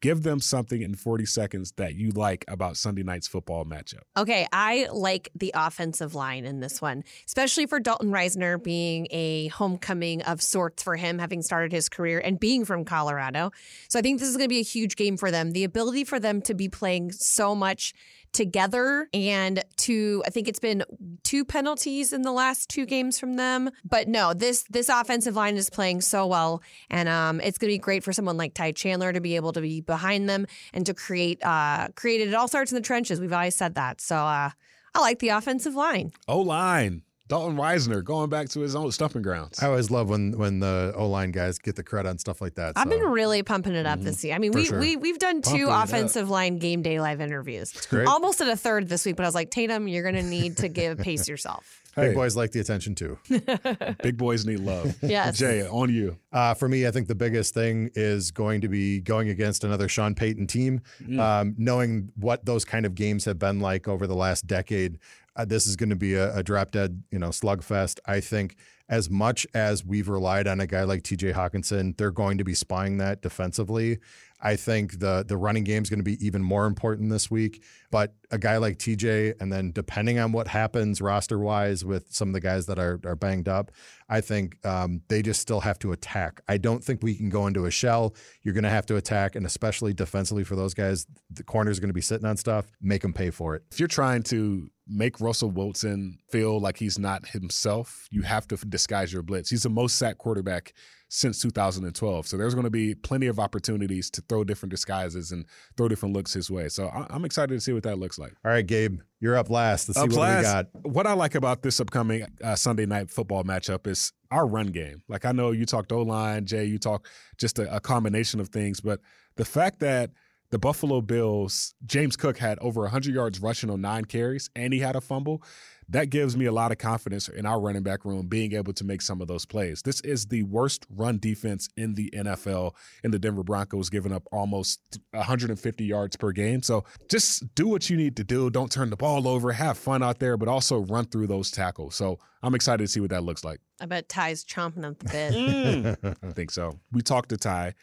Give 0.01 0.23
them 0.23 0.39
something 0.39 0.81
in 0.81 0.95
40 0.95 1.25
seconds 1.25 1.73
that 1.73 1.95
you 1.95 2.12
like 2.12 2.45
about 2.47 2.77
Sunday 2.77 3.03
night's 3.03 3.27
football 3.27 3.65
matchup. 3.65 4.03
Okay, 4.17 4.47
I 4.53 4.88
like 4.93 5.29
the 5.35 5.51
offensive 5.53 6.15
line 6.15 6.45
in 6.45 6.62
this 6.62 6.81
one, 6.81 7.03
especially 7.27 7.65
for 7.65 7.81
Dalton 7.81 8.12
Risner 8.12 8.62
being 8.62 9.07
a 9.12 9.47
homecoming 9.47 10.21
of 10.21 10.41
sorts 10.41 10.83
for 10.83 10.95
him, 10.95 11.19
having 11.19 11.41
started 11.41 11.73
his 11.73 11.89
career 11.89 12.19
and 12.23 12.39
being 12.39 12.63
from 12.63 12.85
Colorado. 12.85 13.51
So 13.89 13.99
I 13.99 14.01
think 14.01 14.19
this 14.19 14.29
is 14.29 14.38
going 14.38 14.47
to 14.47 14.53
be 14.53 14.59
a 14.59 14.63
huge 14.63 14.95
game 14.95 15.17
for 15.17 15.31
them. 15.31 15.51
The 15.51 15.65
ability 15.65 16.05
for 16.05 16.19
them 16.19 16.41
to 16.43 16.53
be 16.53 16.69
playing 16.69 17.12
so 17.12 17.53
much 17.53 17.93
together 18.32 19.08
and 19.13 19.63
to 19.78 20.24
I 20.26 20.30
think 20.30 20.48
it's 20.48 20.60
been 20.60 20.84
two 21.24 21.46
penalties 21.46 22.13
in 22.13 22.22
the 22.22 22.32
last 22.32 22.70
two 22.70 22.86
games 22.86 23.20
from 23.20 23.36
them. 23.36 23.70
But 23.84 24.08
no, 24.08 24.34
this 24.34 24.63
this 24.70 24.89
offensive 24.89 25.36
line 25.36 25.58
is 25.58 25.70
playing 25.70 26.02
so 26.02 26.28
well, 26.28 26.62
and 26.89 27.10
um, 27.10 27.42
it's 27.42 27.58
going 27.58 27.70
to 27.70 27.76
be 27.76 27.80
great 27.80 28.04
for 28.04 28.13
someone 28.13 28.38
like 28.38 28.54
Ty 28.54 28.74
Chandler 28.74 29.13
to 29.13 29.22
be 29.22 29.36
able 29.36 29.54
to 29.54 29.62
be 29.62 29.82
behind 29.82 30.30
them 30.30 30.46
and 30.74 30.86
to 30.86 30.94
create 30.94 31.44
uh, 31.44 31.89
create 31.96 32.22
it. 32.22 32.30
It 32.30 32.34
all 32.34 32.48
starts 32.48 32.72
in 32.72 32.76
the 32.76 32.82
trenches. 32.82 33.20
We've 33.20 33.34
always 33.34 33.56
said 33.56 33.76
that. 33.76 34.02
So 34.02 34.15
uh, 34.15 34.52
I 34.94 35.00
like 35.00 35.20
the 35.20 35.30
offensive 35.30 35.76
line. 35.76 36.12
O 36.28 36.39
line. 36.39 37.04
Dalton 37.30 37.58
Risner 37.58 38.04
going 38.04 38.28
back 38.28 38.50
to 38.50 38.60
his 38.60 38.76
own 38.76 38.92
stumping 38.92 39.22
grounds. 39.22 39.62
I 39.62 39.68
always 39.68 39.92
love 39.92 40.10
when 40.10 40.36
when 40.38 40.60
the 40.60 40.94
O 40.96 41.08
line 41.08 41.32
guys 41.32 41.60
get 41.60 41.76
the 41.76 41.84
credit 41.84 42.10
on 42.10 42.18
stuff 42.18 42.42
like 42.42 42.56
that. 42.56 42.74
I've 42.76 42.89
been 42.89 43.04
really 43.04 43.44
pumping 43.44 43.76
it 43.76 43.86
up 43.86 44.00
mm-hmm. 44.00 44.06
this 44.06 44.24
year. 44.24 44.34
I 44.34 44.39
mean, 44.39 44.52
For 44.52 44.58
we, 44.58 44.65
sure. 44.65 44.80
we 44.80 44.96
we've 44.96 45.20
done 45.20 45.44
two 45.44 45.56
it 45.56 45.70
up. 45.70 45.86
offensive 45.86 46.32
line 46.32 46.58
game 46.58 46.82
day 46.82 47.00
live 47.00 47.22
interviews. 47.22 47.72
great. 47.86 48.08
Almost 48.08 48.42
at 48.42 48.50
a 48.50 48.58
third 48.58 48.89
this 48.89 49.06
week, 49.06 49.15
but 49.15 49.24
I 49.24 49.28
was 49.28 49.36
like, 49.36 49.52
Tatum, 49.52 49.88
you're 49.88 50.02
going 50.02 50.15
to 50.15 50.24
need 50.24 50.58
to 50.58 50.68
give 50.68 50.98
pace 50.98 51.30
yourself. 51.30 51.84
Big 52.01 52.15
boys 52.15 52.35
like 52.35 52.51
the 52.51 52.59
attention 52.59 52.95
too. 52.95 53.17
Big 54.03 54.17
boys 54.17 54.45
need 54.45 54.59
love. 54.59 54.95
Yes. 55.01 55.38
Jay, 55.38 55.67
on 55.67 55.93
you. 55.93 56.17
Uh, 56.31 56.53
for 56.53 56.67
me, 56.69 56.88
I 56.88 56.91
think 56.91 57.07
the 57.07 57.15
biggest 57.15 57.53
thing 57.53 57.89
is 57.95 58.31
going 58.31 58.62
to 58.62 58.67
be 58.67 58.99
going 59.01 59.29
against 59.29 59.63
another 59.63 59.88
Sean 59.88 60.15
Payton 60.15 60.47
team. 60.47 60.81
Um, 61.19 61.55
knowing 61.57 62.12
what 62.15 62.45
those 62.45 62.65
kind 62.65 62.85
of 62.85 62.95
games 62.95 63.25
have 63.25 63.39
been 63.39 63.59
like 63.59 63.88
over 63.88 64.07
the 64.07 64.15
last 64.15 64.47
decade, 64.47 64.99
uh, 65.35 65.45
this 65.45 65.67
is 65.67 65.75
going 65.75 65.89
to 65.89 65.95
be 65.95 66.15
a, 66.15 66.35
a 66.35 66.43
drop 66.43 66.71
dead, 66.71 67.03
you 67.12 67.19
know, 67.19 67.29
slugfest. 67.29 67.99
I 68.05 68.19
think 68.19 68.55
as 68.89 69.09
much 69.09 69.45
as 69.53 69.85
we've 69.85 70.09
relied 70.09 70.47
on 70.47 70.59
a 70.59 70.67
guy 70.67 70.83
like 70.83 71.03
T.J. 71.03 71.33
Hockenson, 71.33 71.95
they're 71.97 72.12
going 72.12 72.39
to 72.39 72.43
be 72.43 72.55
spying 72.55 72.97
that 72.97 73.21
defensively. 73.21 73.99
I 74.41 74.56
think 74.56 74.99
the 74.99 75.25
the 75.28 75.38
running 75.38 75.63
game 75.63 75.84
is 75.84 75.89
going 75.89 75.99
to 75.99 76.04
be 76.04 76.23
even 76.25 76.41
more 76.41 76.65
important 76.65 77.10
this 77.10 77.30
week. 77.30 77.63
But 77.91 78.13
a 78.32 78.38
guy 78.38 78.58
like 78.58 78.78
TJ, 78.78 79.36
and 79.39 79.52
then 79.52 79.71
depending 79.71 80.19
on 80.19 80.32
what 80.32 80.47
happens 80.47 81.02
roster 81.02 81.39
wise 81.39 81.84
with 81.84 82.06
some 82.10 82.30
of 82.30 82.34
the 82.34 82.39
guys 82.39 82.65
that 82.67 82.80
are 82.80 82.99
are 83.06 83.15
banged 83.15 83.49
up, 83.49 83.71
I 84.08 84.21
think 84.21 84.63
um, 84.65 85.02
they 85.10 85.21
just 85.21 85.41
still 85.41 85.60
have 85.60 85.80
to 85.80 85.91
attack. 85.91 86.41
I 86.47 86.58
don't 86.58 86.84
think 86.84 87.04
we 87.04 87.15
can 87.15 87.30
go 87.30 87.47
into 87.47 87.65
a 87.65 87.71
shell. 87.71 88.15
You're 88.43 88.54
going 88.54 88.63
to 88.63 88.69
have 88.69 88.86
to 88.88 88.95
attack, 88.95 89.36
and 89.36 89.45
especially 89.45 89.93
defensively 89.93 90.43
for 90.43 90.56
those 90.56 90.73
guys, 90.73 91.06
the 91.32 91.43
corners 91.43 91.78
are 91.78 91.82
going 91.82 91.89
to 91.89 91.93
be 91.93 92.02
sitting 92.02 92.25
on 92.25 92.38
stuff. 92.38 92.67
Make 92.82 93.02
them 93.02 93.13
pay 93.13 93.32
for 93.32 93.56
it. 93.56 93.63
If 93.71 93.80
you're 93.80 93.88
trying 93.88 94.23
to 94.23 94.69
make 94.88 95.21
Russell 95.21 95.52
Wilson 95.52 96.17
feel 96.32 96.60
like 96.60 96.78
he's 96.78 96.97
not 96.97 97.28
himself, 97.28 98.08
you 98.10 98.23
have 98.23 98.47
to 98.47 98.58
disguise 98.58 99.13
your 99.13 99.21
blitz. 99.21 99.49
He's 99.49 99.63
the 99.63 99.69
most 99.69 99.97
sacked 99.97 100.17
quarterback 100.17 100.73
since 101.10 101.41
2012. 101.41 102.28
So 102.28 102.38
there's 102.38 102.54
going 102.54 102.65
to 102.65 102.69
be 102.69 102.93
plenty 102.95 103.26
of 103.28 103.39
opportunities 103.39 104.10
to 104.12 104.22
throw 104.30 104.43
different 104.43 104.69
disguises 104.72 105.32
and 105.32 105.45
throw 105.76 105.88
different 105.88 106.15
looks 106.15 106.34
his 106.34 106.50
way. 106.52 106.69
So 106.69 106.88
I- 106.88 107.08
I'm 107.10 107.26
excited 107.26 107.54
to 107.56 107.60
see 107.60 107.74
what 107.74 107.84
that 107.84 107.98
looks 107.98 108.19
like. 108.19 108.34
All 108.45 108.52
right, 108.52 108.65
Gabe, 108.65 109.00
you're 109.19 109.36
up 109.36 109.50
last. 109.50 109.89
Let's 109.89 109.98
see 110.00 110.04
Up 110.04 110.12
what 110.12 110.38
we 110.38 110.43
got. 110.43 110.67
What 110.84 111.08
I 111.08 111.13
like 111.13 111.34
about 111.36 111.63
this 111.63 111.80
upcoming 111.80 112.26
uh, 112.43 112.56
Sunday 112.56 112.86
night 112.86 113.10
football 113.10 113.43
matchup 113.43 113.88
is 113.88 114.13
our 114.32 114.45
run 114.48 114.67
game. 114.67 115.02
Like 115.10 115.26
I 115.26 115.32
know 115.32 115.50
you 115.52 115.65
talked 115.65 115.91
O 115.91 116.04
line, 116.04 116.45
Jay, 116.45 116.65
you 116.65 116.78
talk 116.78 117.08
just 117.38 117.58
a, 117.58 117.76
a 117.76 117.80
combination 117.80 118.39
of 118.39 118.50
things, 118.50 118.80
but 118.80 119.00
the 119.36 119.45
fact 119.45 119.80
that 119.80 120.12
the 120.52 120.60
Buffalo 120.60 121.02
Bills, 121.02 121.74
James 121.86 122.15
Cook 122.15 122.38
had 122.38 122.58
over 122.60 122.82
100 122.82 123.13
yards 123.13 123.39
rushing 123.39 123.69
on 123.69 123.82
nine 123.82 124.06
carries 124.06 124.50
and 124.56 124.74
he 124.74 124.80
had 124.80 124.95
a 124.95 125.02
fumble. 125.02 125.43
That 125.91 126.12
gives 126.12 126.38
me 126.38 126.45
a 126.45 126.52
lot 126.52 126.71
of 126.71 126.78
confidence 126.78 127.28
in 127.30 127.45
our 127.47 127.60
running 127.60 127.82
back 127.82 128.06
room 128.06 128.28
being 128.28 128.54
able 128.54 128.73
to 128.73 128.84
make 128.84 129.02
some 129.02 129.21
of 129.21 129.28
those 129.28 129.45
plays. 129.45 129.82
This 129.82 130.02
is 130.02 130.28
the 130.28 130.43
worst 130.43 130.86
run 130.89 131.17
defense 131.17 131.67
in 131.78 131.95
the 131.95 132.12
NFL, 132.12 132.75
and 133.04 133.12
the 133.12 133.17
Denver 133.17 133.43
Broncos 133.43 133.89
giving 133.89 134.12
up 134.12 134.28
almost 134.32 134.99
150 135.12 135.84
yards 135.84 136.15
per 136.15 136.32
game. 136.32 136.62
So 136.62 136.84
just 137.10 137.56
do 137.56 137.67
what 137.67 137.89
you 137.89 137.97
need 137.97 138.15
to 138.17 138.23
do. 138.23 138.49
Don't 138.52 138.71
turn 138.71 138.91
the 138.91 138.97
ball 138.97 139.28
over. 139.28 139.52
Have 139.52 139.78
fun 139.78 140.04
out 140.04 140.19
there, 140.19 140.38
but 140.38 140.47
also 140.47 140.80
run 140.80 141.06
through 141.06 141.28
those 141.28 141.49
tackles. 141.49 141.95
So 141.95 142.19
I'm 142.43 142.54
excited 142.54 142.84
to 142.84 142.88
see 142.88 142.99
what 142.99 143.10
that 143.10 143.23
looks 143.23 143.43
like. 143.43 143.60
I 143.82 143.88
bet 143.88 144.10
Ty's 144.10 144.45
chomping 144.45 144.88
at 144.88 144.99
the 144.99 145.06
bit. 145.12 145.34
Mm. 145.34 146.15
I 146.21 146.32
think 146.32 146.52
so. 146.52 146.80
We 146.91 147.02
talked 147.02 147.30
to 147.30 147.38
Ty, 147.38 147.73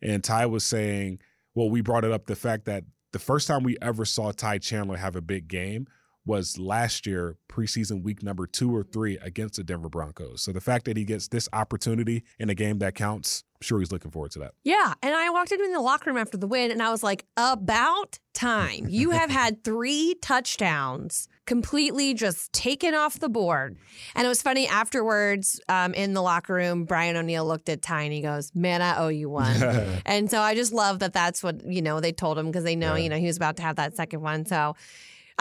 and 0.00 0.24
Ty 0.24 0.46
was 0.46 0.64
saying, 0.64 1.20
well, 1.54 1.68
we 1.68 1.82
brought 1.82 2.04
it 2.04 2.12
up 2.12 2.26
the 2.26 2.36
fact 2.36 2.64
that 2.64 2.84
the 3.12 3.18
first 3.18 3.48
time 3.48 3.64
we 3.64 3.76
ever 3.82 4.04
saw 4.04 4.32
Ty 4.32 4.58
Chandler 4.58 4.96
have 4.96 5.16
a 5.16 5.20
big 5.20 5.48
game 5.48 5.86
was 6.30 6.58
last 6.58 7.06
year, 7.08 7.36
preseason 7.48 8.04
week 8.04 8.22
number 8.22 8.46
two 8.46 8.72
or 8.74 8.84
three 8.84 9.18
against 9.18 9.56
the 9.56 9.64
Denver 9.64 9.88
Broncos. 9.88 10.42
So 10.42 10.52
the 10.52 10.60
fact 10.60 10.84
that 10.84 10.96
he 10.96 11.04
gets 11.04 11.26
this 11.26 11.48
opportunity 11.52 12.22
in 12.38 12.48
a 12.48 12.54
game 12.54 12.78
that 12.78 12.94
counts, 12.94 13.42
I'm 13.56 13.66
sure 13.66 13.80
he's 13.80 13.90
looking 13.90 14.12
forward 14.12 14.30
to 14.32 14.38
that. 14.38 14.52
Yeah. 14.62 14.94
And 15.02 15.12
I 15.12 15.28
walked 15.30 15.50
into 15.50 15.68
the 15.72 15.80
locker 15.80 16.08
room 16.08 16.16
after 16.18 16.36
the 16.38 16.46
win 16.46 16.70
and 16.70 16.80
I 16.80 16.92
was 16.92 17.02
like, 17.02 17.26
about 17.36 18.20
time. 18.32 18.86
You 18.88 19.10
have 19.20 19.28
had 19.28 19.64
three 19.64 20.14
touchdowns 20.22 21.26
completely 21.46 22.14
just 22.14 22.52
taken 22.52 22.94
off 22.94 23.18
the 23.18 23.28
board. 23.28 23.76
And 24.14 24.24
it 24.24 24.28
was 24.28 24.40
funny 24.40 24.68
afterwards 24.68 25.60
um, 25.68 25.94
in 25.94 26.14
the 26.14 26.22
locker 26.22 26.54
room, 26.54 26.84
Brian 26.84 27.16
O'Neill 27.16 27.44
looked 27.44 27.68
at 27.68 27.82
Ty 27.82 28.02
and 28.02 28.12
he 28.12 28.20
goes, 28.20 28.52
Man, 28.54 28.82
I 28.82 28.98
owe 28.98 29.08
you 29.08 29.28
one. 29.28 29.60
and 30.06 30.30
so 30.30 30.40
I 30.40 30.54
just 30.54 30.72
love 30.72 31.00
that 31.00 31.12
that's 31.12 31.42
what, 31.42 31.66
you 31.66 31.82
know, 31.82 31.98
they 31.98 32.12
told 32.12 32.38
him 32.38 32.46
because 32.46 32.62
they 32.62 32.76
know, 32.76 32.94
Yeah. 32.94 33.02
you 33.02 33.08
know, 33.08 33.16
he 33.16 33.26
was 33.26 33.36
about 33.36 33.56
to 33.56 33.62
have 33.62 33.76
that 33.76 33.96
second 33.96 34.20
one. 34.20 34.46
So 34.46 34.76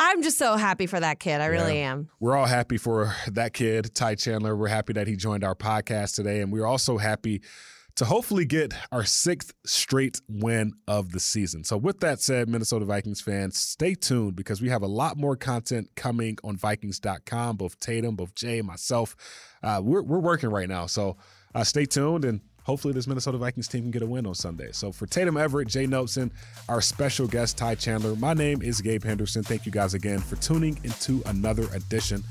I'm 0.02 0.24
just 0.24 0.38
so 0.38 0.56
happy 0.56 0.86
for 0.86 0.98
that 0.98 1.20
kid. 1.20 1.42
I 1.42 1.48
really 1.48 1.80
am. 1.80 2.08
We're 2.22 2.38
all 2.38 2.46
happy 2.46 2.78
for 2.78 3.14
that 3.28 3.54
kid, 3.54 3.94
Ty 3.94 4.16
Chandler. 4.16 4.56
We're 4.56 4.70
happy 4.70 4.94
that 4.94 5.08
he 5.08 5.18
joined 5.18 5.44
our 5.44 5.56
podcast 5.56 6.16
today. 6.16 6.40
And 6.40 6.54
we're 6.54 6.66
also 6.66 6.98
happy 6.98 7.42
to 7.96 8.06
hopefully 8.06 8.46
get 8.46 8.74
our 8.94 9.04
sixth 9.04 9.54
straight 9.66 10.22
win 10.30 10.72
of 10.88 11.12
the 11.12 11.20
season. 11.20 11.66
So, 11.66 11.76
with 11.76 12.00
that 12.00 12.22
said, 12.22 12.48
Minnesota 12.48 12.86
Vikings 12.86 13.20
fans, 13.20 13.58
stay 13.58 13.94
tuned 13.94 14.38
because 14.38 14.62
we 14.62 14.70
have 14.70 14.84
a 14.84 14.88
lot 14.88 15.18
more 15.18 15.36
content 15.36 15.90
coming 15.98 16.38
on 16.46 16.56
Vikings.com. 16.56 17.58
Both 17.58 17.78
Tatum, 17.82 18.16
both 18.16 18.34
Jay, 18.36 18.62
myself, 18.62 19.18
uh, 19.62 19.82
we're, 19.84 20.02
we're 20.02 20.20
working 20.20 20.50
right 20.50 20.70
now. 20.70 20.86
So, 20.86 21.18
uh, 21.54 21.66
stay 21.66 21.86
tuned 21.86 22.24
and 22.24 22.40
hopefully 22.70 22.94
this 22.94 23.08
Minnesota 23.08 23.40
Vikings 23.40 23.68
team 23.68 23.82
can 23.82 23.92
get 23.92 24.04
a 24.04 24.06
win 24.06 24.28
on 24.28 24.36
Sunday. 24.36 24.72
So, 24.72 24.92
for 24.92 25.08
Tatum 25.08 25.38
Everett, 25.38 25.68
Jay 25.68 25.88
Nelson, 25.88 26.32
our 26.70 26.82
special 26.82 27.28
guest, 27.28 27.58
Ty 27.58 27.74
Chandler, 27.76 28.16
my 28.16 28.36
name 28.36 28.62
is 28.62 28.80
Gabe 28.80 29.04
Henderson. 29.04 29.42
Thank 29.42 29.66
you 29.66 29.72
guys 29.72 29.96
again 29.96 30.20
for 30.20 30.36
tuning 30.36 30.80
into 30.84 31.24
another 31.26 31.64
edition 31.74 32.24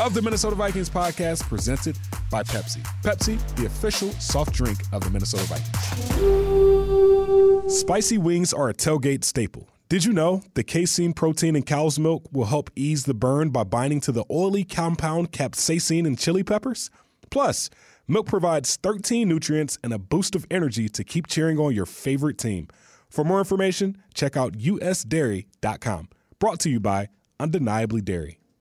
of 0.00 0.12
the 0.12 0.20
Minnesota 0.20 0.56
Vikings 0.56 0.90
podcast 0.90 1.48
presented 1.48 1.96
by 2.28 2.42
Pepsi. 2.42 2.82
Pepsi, 3.02 3.38
the 3.54 3.66
official 3.66 4.10
soft 4.14 4.52
drink 4.52 4.80
of 4.92 5.04
the 5.04 5.10
Minnesota 5.10 5.44
Vikings. 5.44 5.78
Spicy 7.80 8.18
wings 8.18 8.52
are 8.52 8.68
a 8.68 8.74
tailgate 8.74 9.22
staple. 9.22 9.68
Did 9.88 10.04
you 10.04 10.12
know 10.12 10.42
the 10.54 10.64
casein 10.64 11.12
protein 11.12 11.54
in 11.54 11.62
cow's 11.62 12.00
milk 12.00 12.24
will 12.32 12.46
help 12.46 12.68
ease 12.74 13.04
the 13.04 13.14
burn 13.14 13.50
by 13.50 13.62
binding 13.62 14.00
to 14.02 14.10
the 14.10 14.24
oily 14.28 14.64
compound 14.64 15.30
capsaicin 15.30 16.04
in 16.04 16.16
chili 16.16 16.42
peppers? 16.42 16.90
Plus, 17.30 17.70
milk 18.06 18.26
provides 18.26 18.76
13 18.76 19.28
nutrients 19.28 19.78
and 19.82 19.92
a 19.92 19.98
boost 19.98 20.34
of 20.34 20.46
energy 20.50 20.88
to 20.88 21.04
keep 21.04 21.26
cheering 21.26 21.58
on 21.58 21.74
your 21.74 21.86
favorite 21.86 22.38
team. 22.38 22.68
For 23.08 23.24
more 23.24 23.38
information, 23.38 23.98
check 24.12 24.36
out 24.36 24.54
usdairy.com. 24.54 26.08
Brought 26.38 26.60
to 26.60 26.70
you 26.70 26.80
by 26.80 27.08
Undeniably 27.40 28.00
Dairy. 28.00 28.38